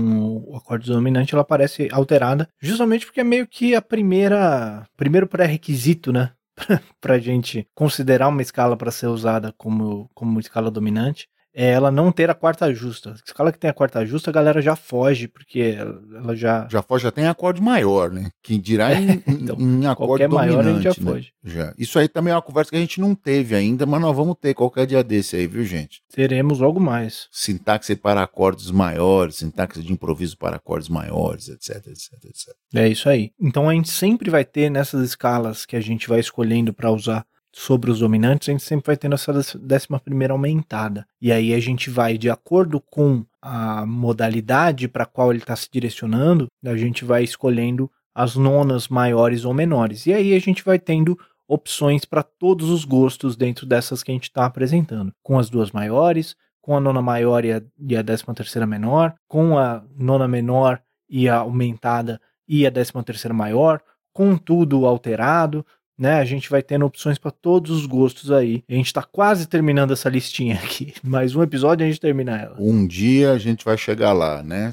o 0.47 0.55
acorde 0.57 0.91
dominante, 0.91 1.35
ela 1.35 1.41
aparece 1.41 1.89
alterada, 1.91 2.49
justamente 2.61 3.07
porque 3.07 3.21
é 3.21 3.25
meio 3.25 3.47
que 3.47 3.75
a 3.75 3.81
primeira, 3.81 4.87
primeiro 4.95 5.27
pré-requisito, 5.27 6.13
né, 6.13 6.33
para 7.01 7.15
a 7.15 7.19
gente 7.19 7.67
considerar 7.75 8.29
uma 8.29 8.43
escala 8.43 8.77
para 8.77 8.91
ser 8.91 9.07
usada 9.07 9.55
como, 9.57 10.11
como 10.13 10.39
escala 10.39 10.71
dominante 10.71 11.29
é 11.55 11.71
ela 11.71 11.91
não 11.91 12.11
ter 12.11 12.29
a 12.29 12.35
quarta 12.35 12.75
justa. 12.75 13.13
A 13.13 13.15
escala 13.15 13.53
que 13.53 13.59
tem 13.59 13.71
a 13.71 13.75
quarta 13.75 14.05
justa, 14.05 14.31
a 14.31 14.33
galera 14.33 14.61
já 14.61 14.75
foge, 14.75 15.29
porque 15.29 15.77
ela 15.79 16.35
já. 16.35 16.67
Já 16.71 16.83
foge, 16.83 17.05
já 17.05 17.13
tem 17.13 17.27
acorde 17.27 17.63
maior, 17.63 18.11
né? 18.11 18.31
Quem 18.43 18.61
dirá 18.61 18.93
em, 18.93 19.23
então, 19.27 19.57
em 19.59 19.87
acorde 19.87 20.27
maior 20.27 20.67
a 20.67 20.73
gente 20.73 20.83
já 20.83 20.91
né? 20.91 20.97
foge. 21.13 21.33
Já. 21.45 21.73
Isso 21.79 21.99
aí 21.99 22.09
também 22.09 22.33
é 22.33 22.37
uma 22.37 22.43
conversa 22.43 22.71
que 22.71 22.77
a 22.77 22.81
gente 22.81 23.01
não 23.01 23.15
teve 23.15 23.55
ainda, 23.55 23.87
mas 23.87 24.01
nós 24.01 24.17
vamos 24.17 24.37
ter 24.41 24.53
qualquer 24.55 24.87
dia 24.87 25.05
desse 25.05 25.37
aí, 25.37 25.47
viu, 25.47 25.65
gente? 25.65 26.03
Teremos 26.13 26.59
logo 26.59 26.81
mais. 26.81 27.29
Sintaxe 27.31 27.95
para 27.95 28.23
acordes 28.23 28.71
maiores, 28.71 29.37
sintaxe 29.37 29.81
de 29.81 29.93
improviso 29.93 30.37
para 30.37 30.57
acordes 30.57 30.89
maiores, 30.89 31.49
etc, 31.49 31.77
etc, 31.87 32.13
etc. 32.25 32.55
É 32.75 32.89
isso 32.89 33.09
aí. 33.09 33.31
Então 33.41 33.69
a 33.69 33.75
gente 33.75 33.91
sempre 33.91 34.29
vai 34.29 34.45
ter 34.45 34.71
nessas 34.71 35.05
escalas 35.05 35.65
que 35.65 35.77
a 35.77 35.81
gente 35.81 36.09
vai 36.09 36.19
escolhendo 36.19 36.73
para 36.73 36.91
usar 36.91 37.25
sobre 37.55 37.89
os 37.91 38.01
dominantes, 38.01 38.49
a 38.49 38.53
gente 38.53 38.65
sempre 38.65 38.89
vai 38.89 38.97
tendo 38.97 39.15
essa 39.15 39.33
décima 39.59 40.01
primeira 40.01 40.35
aumentada. 40.35 41.07
E 41.21 41.31
aí 41.31 41.55
a 41.55 41.61
gente 41.61 41.89
vai, 41.89 42.19
de 42.19 42.29
acordo 42.29 42.81
com 42.81 43.25
a 43.41 43.87
modalidade 43.87 44.89
para 44.89 45.07
qual 45.07 45.31
ele 45.31 45.39
está 45.39 45.55
se 45.55 45.69
direcionando, 45.73 46.49
a 46.65 46.77
gente 46.77 47.05
vai 47.05 47.23
escolhendo 47.23 47.89
as 48.13 48.35
nonas 48.35 48.89
maiores 48.89 49.45
ou 49.45 49.55
menores. 49.55 50.07
E 50.07 50.13
aí 50.13 50.35
a 50.35 50.39
gente 50.41 50.65
vai 50.65 50.81
tendo 50.81 51.17
opções 51.47 52.05
para 52.05 52.25
todos 52.25 52.71
os 52.71 52.85
gostos 52.85 53.37
dentro 53.37 53.67
dessas 53.67 54.03
que 54.03 54.11
a 54.11 54.15
gente 54.15 54.25
está 54.25 54.47
apresentando. 54.47 55.13
Com 55.23 55.39
as 55.39 55.49
duas 55.49 55.71
maiores, 55.71 56.35
com 56.61 56.77
a 56.77 56.81
nona 56.81 57.03
maior 57.03 57.45
e 57.45 57.53
a, 57.53 57.63
e 57.79 57.97
a 57.97 58.03
décima 58.03 58.35
terceira 58.35 58.67
menor, 58.67 59.15
com 59.29 59.57
a 59.59 59.85
nona 59.97 60.27
menor 60.27 60.81
e 61.09 61.29
a 61.29 61.37
aumentada 61.37 62.21
e 62.49 62.67
a 62.67 62.71
décima 62.71 63.05
terceira 63.05 63.35
maior, 63.35 63.81
com 64.13 64.37
tudo 64.37 64.87
alterado, 64.87 65.65
né? 65.99 66.15
A 66.15 66.25
gente 66.25 66.51
vai 66.51 66.63
tendo 66.63 66.85
opções 66.85 67.19
para 67.19 67.31
todos 67.31 67.71
os 67.71 67.87
gostos 67.87 68.31
aí. 68.31 68.65
A 68.69 68.75
gente 68.75 68.87
está 68.87 69.03
quase 69.03 69.47
terminando 69.47 69.93
essa 69.93 70.09
listinha 70.09 70.57
aqui. 70.57 70.95
Mais 71.03 71.35
um 71.35 71.43
episódio 71.43 71.85
e 71.85 71.87
a 71.87 71.91
gente 71.91 72.01
termina 72.01 72.37
ela. 72.37 72.57
Um 72.59 72.87
dia 72.87 73.33
a 73.33 73.39
gente 73.39 73.65
vai 73.65 73.77
chegar 73.77 74.13
lá, 74.13 74.43
né? 74.43 74.73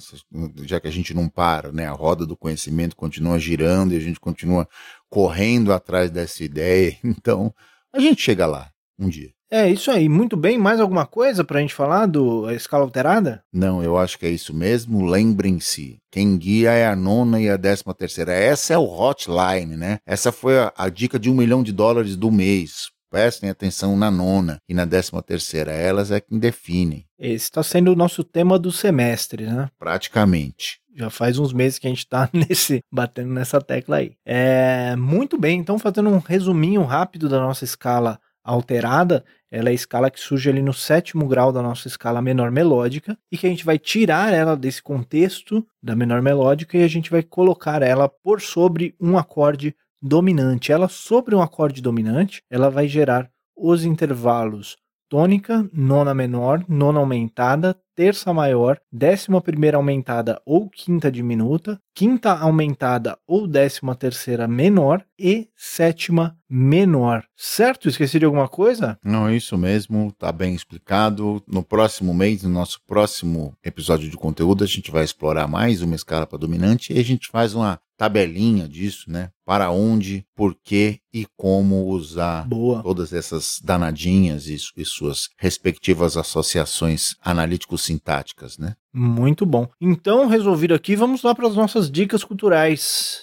Já 0.64 0.80
que 0.80 0.88
a 0.88 0.92
gente 0.92 1.14
não 1.14 1.30
para, 1.30 1.72
né? 1.72 1.88
A 1.88 1.92
roda 1.92 2.26
do 2.26 2.36
conhecimento 2.36 2.96
continua 2.96 3.40
girando 3.40 3.94
e 3.94 3.98
a 3.98 4.02
gente 4.02 4.20
continua 4.20 4.68
correndo 5.10 5.72
atrás 5.74 6.10
dessa 6.10 6.44
ideia. 6.44 6.98
Então, 7.22 7.54
a 7.94 8.00
gente 8.00 8.22
chega 8.22 8.48
lá 8.48 8.72
um 8.98 9.08
dia. 9.08 9.32
É 9.54 9.70
isso 9.70 9.92
aí, 9.92 10.08
muito 10.08 10.38
bem. 10.38 10.58
Mais 10.58 10.80
alguma 10.80 11.06
coisa 11.06 11.44
para 11.44 11.60
a 11.60 11.62
gente 11.62 11.74
falar 11.74 12.06
do 12.06 12.50
escala 12.52 12.86
alterada? 12.86 13.44
Não, 13.52 13.84
eu 13.84 13.98
acho 13.98 14.18
que 14.18 14.26
é 14.26 14.30
isso 14.30 14.54
mesmo. 14.54 15.06
Lembrem-se, 15.06 16.00
quem 16.10 16.38
guia 16.38 16.72
é 16.72 16.88
a 16.88 16.96
nona 16.96 17.42
e 17.42 17.50
a 17.50 17.58
décima 17.58 17.94
terceira. 17.94 18.32
Essa 18.32 18.76
é 18.76 18.78
o 18.78 18.86
hotline, 18.86 19.76
né? 19.76 20.00
Essa 20.06 20.32
foi 20.32 20.58
a, 20.58 20.72
a 20.78 20.88
dica 20.88 21.20
de 21.20 21.30
um 21.30 21.36
milhão 21.36 21.62
de 21.64 21.74
dólares 21.74 22.16
do 22.16 22.32
mês. 22.32 22.92
Prestem 23.10 23.50
atenção 23.50 23.98
na 23.98 24.10
nona 24.10 24.58
e 24.70 24.74
na 24.74 24.86
décima 24.86 25.22
terceira. 25.22 25.74
Elas 25.74 26.12
é 26.12 26.22
quem 26.22 26.40
definem. 26.40 27.06
Esse 27.20 27.44
está 27.44 27.62
sendo 27.62 27.92
o 27.92 27.96
nosso 27.96 28.24
tema 28.24 28.58
do 28.58 28.72
semestre, 28.72 29.46
né? 29.46 29.68
Praticamente. 29.78 30.80
Já 30.96 31.10
faz 31.10 31.38
uns 31.38 31.52
meses 31.52 31.78
que 31.78 31.88
a 31.88 31.90
gente 31.90 32.06
está 32.06 32.30
nesse, 32.32 32.80
batendo 32.90 33.34
nessa 33.34 33.60
tecla 33.60 33.98
aí. 33.98 34.14
É, 34.26 34.96
muito 34.96 35.38
bem, 35.38 35.60
então 35.60 35.78
fazendo 35.78 36.10
um 36.10 36.20
resuminho 36.20 36.84
rápido 36.84 37.28
da 37.28 37.42
nossa 37.42 37.66
escala 37.66 38.18
alterada, 38.44 39.24
ela 39.52 39.68
é 39.68 39.72
a 39.72 39.76
escala 39.76 40.10
que 40.10 40.20
surge 40.20 40.50
ali 40.50 40.62
no 40.62 40.74
sétimo 40.74 41.28
grau 41.28 41.52
da 41.52 41.62
nossa 41.62 41.88
escala 41.88 42.22
menor 42.22 42.50
melódica 42.50 43.18
e 43.30 43.38
que 43.38 43.46
a 43.46 43.50
gente 43.50 43.66
vai 43.66 43.78
tirar 43.78 44.34
ela 44.34 44.56
desse 44.56 44.82
contexto 44.82 45.66
da 45.84 45.94
menor 45.96 46.22
melódica 46.22 46.78
e 46.78 46.84
a 46.84 46.88
gente 46.88 47.12
vai 47.12 47.22
colocar 47.22 47.82
ela 47.82 48.08
por 48.08 48.40
sobre 48.40 48.96
um 49.00 49.18
acorde 49.18 49.76
dominante. 50.02 50.72
Ela 50.72 50.88
sobre 50.88 51.36
um 51.36 51.42
acorde 51.42 51.82
dominante, 51.82 52.42
ela 52.50 52.70
vai 52.70 52.88
gerar 52.88 53.30
os 53.56 53.84
intervalos 53.84 54.78
tônica, 55.10 55.70
nona 55.74 56.14
menor, 56.14 56.64
nona 56.70 57.02
aumentada, 57.02 57.78
terça 58.02 58.34
maior, 58.34 58.80
décima 58.92 59.40
primeira 59.40 59.78
aumentada 59.78 60.42
ou 60.44 60.68
quinta 60.68 61.12
diminuta, 61.12 61.80
quinta 61.94 62.32
aumentada 62.32 63.16
ou 63.28 63.46
décima 63.46 63.94
terceira 63.94 64.48
menor 64.48 65.06
e 65.20 65.48
sétima 65.56 66.36
menor. 66.50 67.24
Certo? 67.38 67.88
Esqueci 67.88 68.18
de 68.18 68.26
alguma 68.26 68.48
coisa? 68.48 68.98
Não, 69.04 69.28
é 69.28 69.36
isso 69.36 69.56
mesmo, 69.56 70.12
tá 70.18 70.32
bem 70.32 70.56
explicado. 70.56 71.44
No 71.48 71.62
próximo 71.62 72.12
mês, 72.12 72.42
no 72.42 72.50
nosso 72.50 72.82
próximo 72.88 73.56
episódio 73.64 74.10
de 74.10 74.18
conteúdo, 74.18 74.64
a 74.64 74.68
gente 74.68 74.90
vai 74.90 75.04
explorar 75.04 75.48
mais 75.48 75.84
uma 75.84 75.96
escala 75.96 76.26
para 76.26 76.40
dominante 76.40 76.92
e 76.92 76.98
a 76.98 77.04
gente 77.04 77.28
faz 77.28 77.54
uma 77.54 77.80
tabelinha 78.02 78.68
disso, 78.68 79.12
né? 79.12 79.30
Para 79.46 79.70
onde, 79.70 80.26
por 80.36 80.56
que 80.56 81.00
e 81.14 81.28
como 81.38 81.86
usar 81.86 82.48
Boa. 82.48 82.82
todas 82.82 83.14
essas 83.14 83.60
danadinhas 83.64 84.48
e, 84.48 84.58
e 84.76 84.84
suas 84.84 85.30
respectivas 85.38 86.18
associações 86.18 87.14
analítico-sintáticas, 87.22 88.58
né? 88.58 88.74
Muito 88.92 89.46
bom. 89.46 89.68
Então, 89.80 90.26
resolvido 90.26 90.74
aqui, 90.74 90.96
vamos 90.96 91.22
lá 91.22 91.36
para 91.36 91.48
as 91.48 91.56
nossas 91.56 91.92
dicas 91.92 92.24
culturais. 92.24 93.22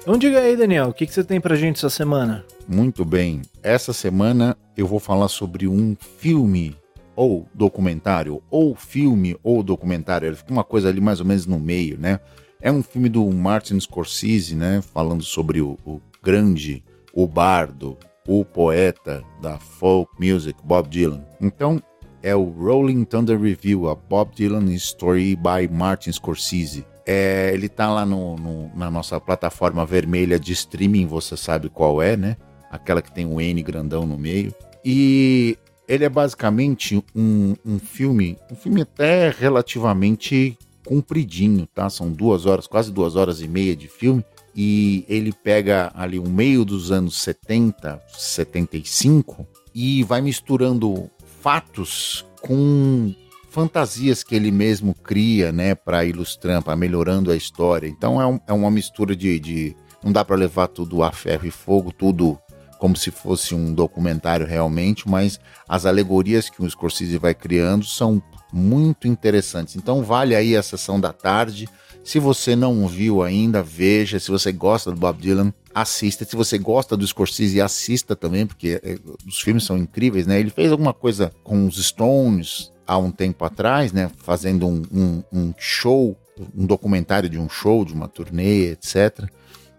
Então 0.00 0.16
diga 0.16 0.40
aí, 0.40 0.56
Daniel, 0.56 0.88
o 0.88 0.94
que, 0.94 1.06
que 1.06 1.12
você 1.12 1.22
tem 1.22 1.38
pra 1.38 1.56
gente 1.56 1.76
essa 1.76 1.90
semana? 1.90 2.42
Muito 2.66 3.04
bem. 3.04 3.42
Essa 3.62 3.92
semana 3.92 4.56
eu 4.74 4.86
vou 4.86 4.98
falar 4.98 5.28
sobre 5.28 5.68
um 5.68 5.94
filme 6.16 6.79
ou 7.20 7.46
documentário, 7.52 8.42
ou 8.50 8.74
filme 8.74 9.36
ou 9.42 9.62
documentário, 9.62 10.26
ele 10.26 10.36
fica 10.36 10.50
uma 10.50 10.64
coisa 10.64 10.88
ali 10.88 11.02
mais 11.02 11.20
ou 11.20 11.26
menos 11.26 11.44
no 11.44 11.60
meio, 11.60 11.98
né? 11.98 12.18
É 12.62 12.72
um 12.72 12.82
filme 12.82 13.10
do 13.10 13.30
Martin 13.30 13.78
Scorsese, 13.78 14.56
né? 14.56 14.80
Falando 14.80 15.22
sobre 15.22 15.60
o, 15.60 15.76
o 15.84 16.00
grande, 16.22 16.82
o 17.12 17.26
bardo, 17.26 17.98
o 18.26 18.42
poeta 18.42 19.22
da 19.42 19.58
folk 19.58 20.10
music, 20.18 20.58
Bob 20.64 20.88
Dylan. 20.88 21.22
Então, 21.38 21.82
é 22.22 22.34
o 22.34 22.44
Rolling 22.44 23.04
Thunder 23.04 23.38
Review, 23.38 23.90
a 23.90 23.94
Bob 23.94 24.34
Dylan 24.34 24.72
Story 24.72 25.36
by 25.36 25.68
Martin 25.70 26.12
Scorsese. 26.12 26.86
É, 27.04 27.50
ele 27.52 27.68
tá 27.68 27.92
lá 27.92 28.06
no, 28.06 28.36
no, 28.36 28.74
na 28.74 28.90
nossa 28.90 29.20
plataforma 29.20 29.84
vermelha 29.84 30.40
de 30.40 30.54
streaming, 30.54 31.06
você 31.06 31.36
sabe 31.36 31.68
qual 31.68 32.00
é, 32.00 32.16
né? 32.16 32.38
Aquela 32.70 33.02
que 33.02 33.12
tem 33.12 33.26
o 33.26 33.38
N 33.38 33.62
grandão 33.62 34.06
no 34.06 34.16
meio. 34.16 34.54
E 34.82 35.58
ele 35.90 36.04
é 36.04 36.08
basicamente 36.08 37.04
um, 37.12 37.56
um 37.66 37.80
filme, 37.80 38.38
um 38.48 38.54
filme 38.54 38.82
até 38.82 39.28
relativamente 39.28 40.56
compridinho, 40.86 41.66
tá? 41.66 41.90
São 41.90 42.12
duas 42.12 42.46
horas, 42.46 42.68
quase 42.68 42.92
duas 42.92 43.16
horas 43.16 43.40
e 43.40 43.48
meia 43.48 43.74
de 43.74 43.88
filme. 43.88 44.24
E 44.54 45.04
ele 45.08 45.32
pega 45.32 45.90
ali 45.92 46.16
o 46.16 46.28
meio 46.28 46.64
dos 46.64 46.92
anos 46.92 47.20
70, 47.20 48.00
75 48.06 49.44
e 49.74 50.04
vai 50.04 50.20
misturando 50.20 51.10
fatos 51.42 52.24
com 52.40 53.12
fantasias 53.48 54.22
que 54.22 54.36
ele 54.36 54.52
mesmo 54.52 54.94
cria, 54.94 55.50
né, 55.50 55.74
para 55.74 56.04
ilustrar, 56.04 56.62
para 56.62 56.76
melhorando 56.76 57.32
a 57.32 57.36
história. 57.36 57.88
Então 57.88 58.22
é, 58.22 58.26
um, 58.26 58.38
é 58.46 58.52
uma 58.52 58.70
mistura 58.70 59.16
de, 59.16 59.40
de 59.40 59.76
não 60.04 60.12
dá 60.12 60.24
para 60.24 60.36
levar 60.36 60.68
tudo 60.68 61.02
a 61.02 61.10
ferro 61.10 61.48
e 61.48 61.50
fogo, 61.50 61.92
tudo 61.92 62.38
como 62.80 62.96
se 62.96 63.10
fosse 63.10 63.54
um 63.54 63.74
documentário 63.74 64.46
realmente, 64.46 65.06
mas 65.06 65.38
as 65.68 65.84
alegorias 65.84 66.48
que 66.48 66.62
o 66.62 66.68
Scorsese 66.68 67.18
vai 67.18 67.34
criando 67.34 67.84
são 67.84 68.22
muito 68.50 69.06
interessantes. 69.06 69.76
Então 69.76 70.02
vale 70.02 70.34
aí 70.34 70.56
a 70.56 70.62
sessão 70.62 70.98
da 70.98 71.12
tarde. 71.12 71.68
Se 72.02 72.18
você 72.18 72.56
não 72.56 72.88
viu 72.88 73.22
ainda, 73.22 73.62
veja. 73.62 74.18
Se 74.18 74.30
você 74.30 74.50
gosta 74.50 74.90
do 74.90 74.96
Bob 74.96 75.20
Dylan, 75.20 75.52
assista. 75.74 76.24
Se 76.24 76.34
você 76.34 76.56
gosta 76.56 76.96
do 76.96 77.06
Scorsese, 77.06 77.60
assista 77.60 78.16
também, 78.16 78.46
porque 78.46 78.80
é, 78.82 78.98
os 79.28 79.38
filmes 79.38 79.64
são 79.64 79.76
incríveis, 79.76 80.26
né? 80.26 80.40
Ele 80.40 80.50
fez 80.50 80.72
alguma 80.72 80.94
coisa 80.94 81.30
com 81.44 81.66
os 81.66 81.76
Stones 81.76 82.72
há 82.86 82.96
um 82.96 83.10
tempo 83.10 83.44
atrás, 83.44 83.92
né? 83.92 84.10
Fazendo 84.16 84.66
um, 84.66 84.82
um, 84.90 85.22
um 85.30 85.54
show 85.58 86.16
um 86.56 86.66
documentário 86.66 87.28
de 87.28 87.38
um 87.38 87.48
show, 87.48 87.84
de 87.84 87.92
uma 87.92 88.08
turnê, 88.08 88.70
etc. 88.70 89.28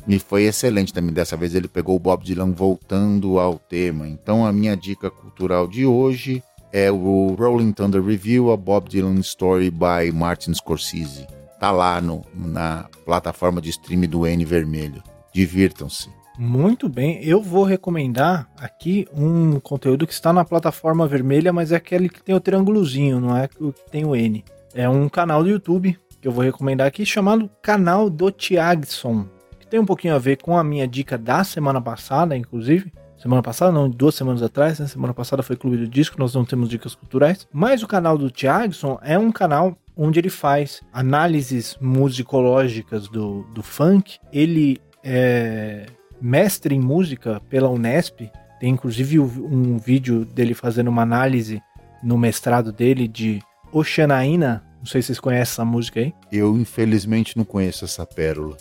E 0.08 0.20
foi 0.20 0.44
excelente 0.44 0.94
também. 0.94 1.14
Dessa 1.14 1.38
vez 1.38 1.54
ele 1.54 1.68
pegou 1.68 1.96
o 1.96 2.00
Bob 2.00 2.24
Dylan 2.24 2.52
voltando 2.52 3.40
ao 3.40 3.58
tema. 3.58 4.08
Então 4.08 4.46
a 4.46 4.52
minha 4.52 4.76
dica 4.76 5.10
cultural 5.10 5.68
de 5.68 5.86
hoje 5.86 6.44
é 6.74 6.92
o 6.92 7.36
Rolling 7.38 7.72
Thunder 7.72 8.04
Review, 8.04 8.52
a 8.52 8.58
Bob 8.58 8.90
Dylan 8.90 9.20
Story 9.20 9.70
by 9.70 10.12
Martin 10.14 10.54
Scorsese. 10.54 11.28
Tá 11.60 11.72
lá 11.72 12.02
no, 12.02 12.26
na 12.34 12.88
plataforma 13.06 13.62
de 13.62 13.70
streaming 13.70 14.08
do 14.08 14.26
N 14.26 14.44
Vermelho. 14.46 15.04
Divirtam-se. 15.34 16.10
Muito 16.40 16.90
bem, 16.90 17.24
eu 17.24 17.42
vou 17.42 17.64
recomendar 17.64 18.50
aqui 18.58 19.08
um 19.14 19.60
conteúdo 19.60 20.08
que 20.08 20.14
está 20.14 20.34
na 20.34 20.44
plataforma 20.44 21.06
vermelha, 21.06 21.54
mas 21.54 21.72
é 21.72 21.76
aquele 21.76 22.10
que 22.10 22.24
tem 22.24 22.34
o 22.34 22.40
triângulozinho, 22.40 23.20
não 23.20 23.38
é 23.38 23.48
o 23.60 23.72
que 23.72 23.92
tem 23.92 24.06
o 24.06 24.16
N. 24.16 24.44
É 24.74 24.90
um 24.90 25.08
canal 25.08 25.44
do 25.44 25.50
YouTube 25.50 25.96
que 26.20 26.28
eu 26.28 26.32
vou 26.32 26.44
recomendar 26.44 26.88
aqui 26.88 27.06
chamado 27.06 27.50
Canal 27.62 28.10
do 28.10 28.32
Tiagson 28.32 29.28
tem 29.72 29.80
um 29.80 29.86
pouquinho 29.86 30.14
a 30.14 30.20
ver 30.20 30.36
com 30.36 30.58
a 30.58 30.64
minha 30.66 30.86
dica 30.86 31.18
da 31.18 31.46
semana 31.46 31.82
passada, 31.82 32.36
inclusive. 32.36 32.92
Semana 33.18 33.42
passada, 33.42 33.72
não, 33.72 33.90
duas 33.90 34.16
semanas 34.16 34.44
atrás, 34.44 34.78
né? 34.80 34.86
Semana 34.86 35.14
passada 35.14 35.42
foi 35.42 35.56
Clube 35.56 35.78
do 35.78 35.88
Disco, 35.88 36.20
nós 36.20 36.36
não 36.36 36.44
temos 36.44 36.68
dicas 36.68 36.94
culturais. 36.94 37.48
Mas 37.54 37.82
o 37.82 37.88
canal 37.88 38.18
do 38.18 38.30
Thiagson 38.30 39.00
é 39.02 39.18
um 39.18 39.32
canal 39.32 39.78
onde 39.96 40.20
ele 40.20 40.30
faz 40.30 40.82
análises 40.92 41.78
musicológicas 41.80 43.08
do, 43.08 43.44
do 43.54 43.64
funk. 43.64 44.18
Ele 44.34 44.82
é 45.02 45.86
mestre 46.22 46.76
em 46.76 46.82
música 46.82 47.42
pela 47.50 47.70
Unesp. 47.70 48.30
Tem 48.60 48.72
inclusive 48.74 49.20
um 49.20 49.78
vídeo 49.78 50.26
dele 50.26 50.54
fazendo 50.54 50.90
uma 50.90 51.04
análise 51.04 51.62
no 52.04 52.18
mestrado 52.18 52.74
dele 52.74 53.08
de 53.08 53.42
Oceanaína. 53.72 54.66
Não 54.80 54.86
sei 54.86 55.02
se 55.02 55.08
vocês 55.08 55.20
conhecem 55.22 55.54
essa 55.54 55.64
música 55.64 56.02
aí. 56.02 56.14
Eu, 56.30 56.58
infelizmente, 56.58 57.38
não 57.38 57.46
conheço 57.46 57.86
essa 57.86 58.06
pérola 58.06 58.58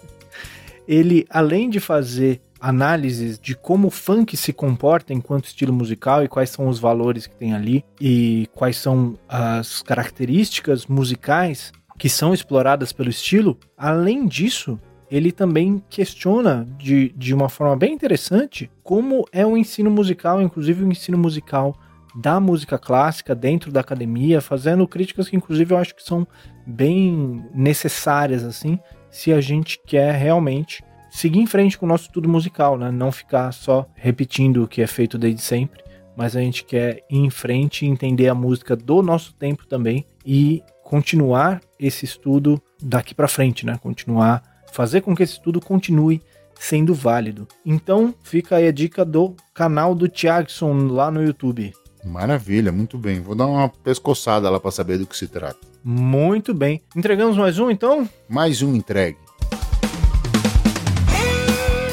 ele, 0.90 1.24
além 1.31 1.70
de 1.70 1.79
fazer 1.79 2.42
análises 2.61 3.38
de 3.38 3.55
como 3.55 3.87
o 3.87 3.90
funk 3.92 4.37
se 4.37 4.53
comporta 4.53 5.14
enquanto 5.14 5.44
estilo 5.44 5.72
musical 5.72 6.24
e 6.24 6.29
quais 6.29 6.50
são 6.50 6.66
os 6.66 6.81
valores 6.81 7.29
que 7.29 7.37
tem 7.37 7.55
ali 7.55 7.85
e 8.00 8.48
quais 8.57 8.76
são 8.76 9.14
as 9.29 9.83
características 9.83 10.87
musicais 10.87 11.72
que 11.96 12.09
são 12.09 12.35
exploradas 12.35 12.92
pelo 12.92 13.09
estilo, 13.09 13.57
além 13.79 14.26
disso, 14.26 14.81
ele 15.09 15.31
também 15.31 15.81
questiona 15.88 16.66
de, 16.76 17.11
de 17.16 17.33
uma 17.33 17.48
forma 17.48 17.76
bem 17.76 17.94
interessante 17.94 18.68
como 18.83 19.24
é 19.31 19.46
o 19.46 19.57
ensino 19.57 19.92
musical, 19.92 20.42
inclusive 20.42 20.83
o 20.83 20.90
ensino 20.90 21.16
musical 21.16 21.79
da 22.16 22.40
música 22.40 22.76
clássica 22.76 23.33
dentro 23.33 23.70
da 23.70 23.79
academia, 23.79 24.40
fazendo 24.40 24.88
críticas 24.88 25.29
que 25.29 25.37
inclusive 25.37 25.72
eu 25.72 25.79
acho 25.79 25.94
que 25.94 26.03
são 26.03 26.26
bem 26.66 27.44
necessárias 27.55 28.42
assim, 28.42 28.76
se 29.11 29.33
a 29.33 29.40
gente 29.40 29.81
quer 29.87 30.14
realmente 30.14 30.83
seguir 31.11 31.40
em 31.40 31.46
frente 31.46 31.77
com 31.77 31.87
o 31.87 31.88
nosso 31.88 32.05
estudo 32.05 32.29
musical, 32.29 32.79
né? 32.79 32.90
Não 32.90 33.11
ficar 33.11 33.53
só 33.53 33.87
repetindo 33.94 34.62
o 34.62 34.68
que 34.68 34.81
é 34.81 34.87
feito 34.87 35.18
desde 35.18 35.42
sempre, 35.42 35.83
mas 36.16 36.37
a 36.37 36.40
gente 36.40 36.64
quer 36.64 37.05
ir 37.11 37.18
em 37.18 37.31
frente 37.31 37.85
e 37.85 37.88
entender 37.88 38.29
a 38.29 38.35
música 38.35 38.77
do 38.77 39.03
nosso 39.03 39.35
tempo 39.35 39.66
também 39.66 40.07
e 40.25 40.62
continuar 40.85 41.61
esse 41.79 42.05
estudo 42.05 42.61
daqui 42.83 43.14
para 43.14 43.29
frente, 43.29 43.66
né? 43.66 43.79
Continuar 43.83 44.42
fazer 44.73 45.01
com 45.01 45.14
que 45.14 45.23
esse 45.23 45.35
estudo 45.35 45.61
continue 45.61 46.23
sendo 46.55 46.94
válido. 46.94 47.49
Então, 47.64 48.14
fica 48.23 48.57
aí 48.57 48.68
a 48.68 48.73
dica 48.73 49.05
do 49.05 49.35
canal 49.55 49.94
do 49.94 50.09
Thiagson 50.09 50.88
lá 50.88 51.11
no 51.11 51.23
YouTube. 51.23 51.73
Maravilha, 52.04 52.72
muito 52.72 52.96
bem. 52.96 53.20
Vou 53.20 53.34
dar 53.34 53.46
uma 53.46 53.68
pescoçada 53.68 54.48
lá 54.48 54.58
para 54.58 54.70
saber 54.70 54.98
do 54.98 55.06
que 55.06 55.16
se 55.16 55.28
trata. 55.28 55.58
Muito 55.84 56.54
bem. 56.54 56.82
Entregamos 56.94 57.36
mais 57.36 57.58
um 57.58 57.70
então? 57.70 58.08
Mais 58.28 58.62
um 58.62 58.74
entregue. 58.74 59.18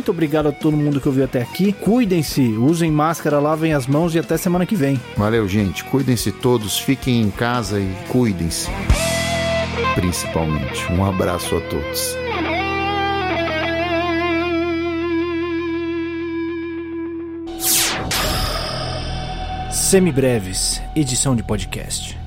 muito 0.00 0.12
obrigado 0.12 0.48
a 0.48 0.52
todo 0.52 0.78
mundo 0.78 0.98
que 0.98 1.06
ouviu 1.06 1.24
até 1.24 1.42
aqui. 1.42 1.74
Cuidem-se, 1.74 2.40
usem 2.40 2.90
máscara, 2.90 3.38
lavem 3.38 3.74
as 3.74 3.86
mãos 3.86 4.14
e 4.14 4.18
até 4.18 4.38
semana 4.38 4.64
que 4.64 4.74
vem. 4.74 4.98
Valeu, 5.14 5.46
gente. 5.46 5.84
Cuidem-se 5.84 6.32
todos, 6.32 6.78
fiquem 6.78 7.20
em 7.20 7.30
casa 7.30 7.78
e 7.78 7.94
cuidem-se. 8.08 8.70
Principalmente. 9.94 10.90
Um 10.90 11.04
abraço 11.04 11.54
a 11.54 11.60
todos. 11.60 12.16
Semibreves, 19.70 20.80
edição 20.96 21.36
de 21.36 21.42
podcast. 21.42 22.19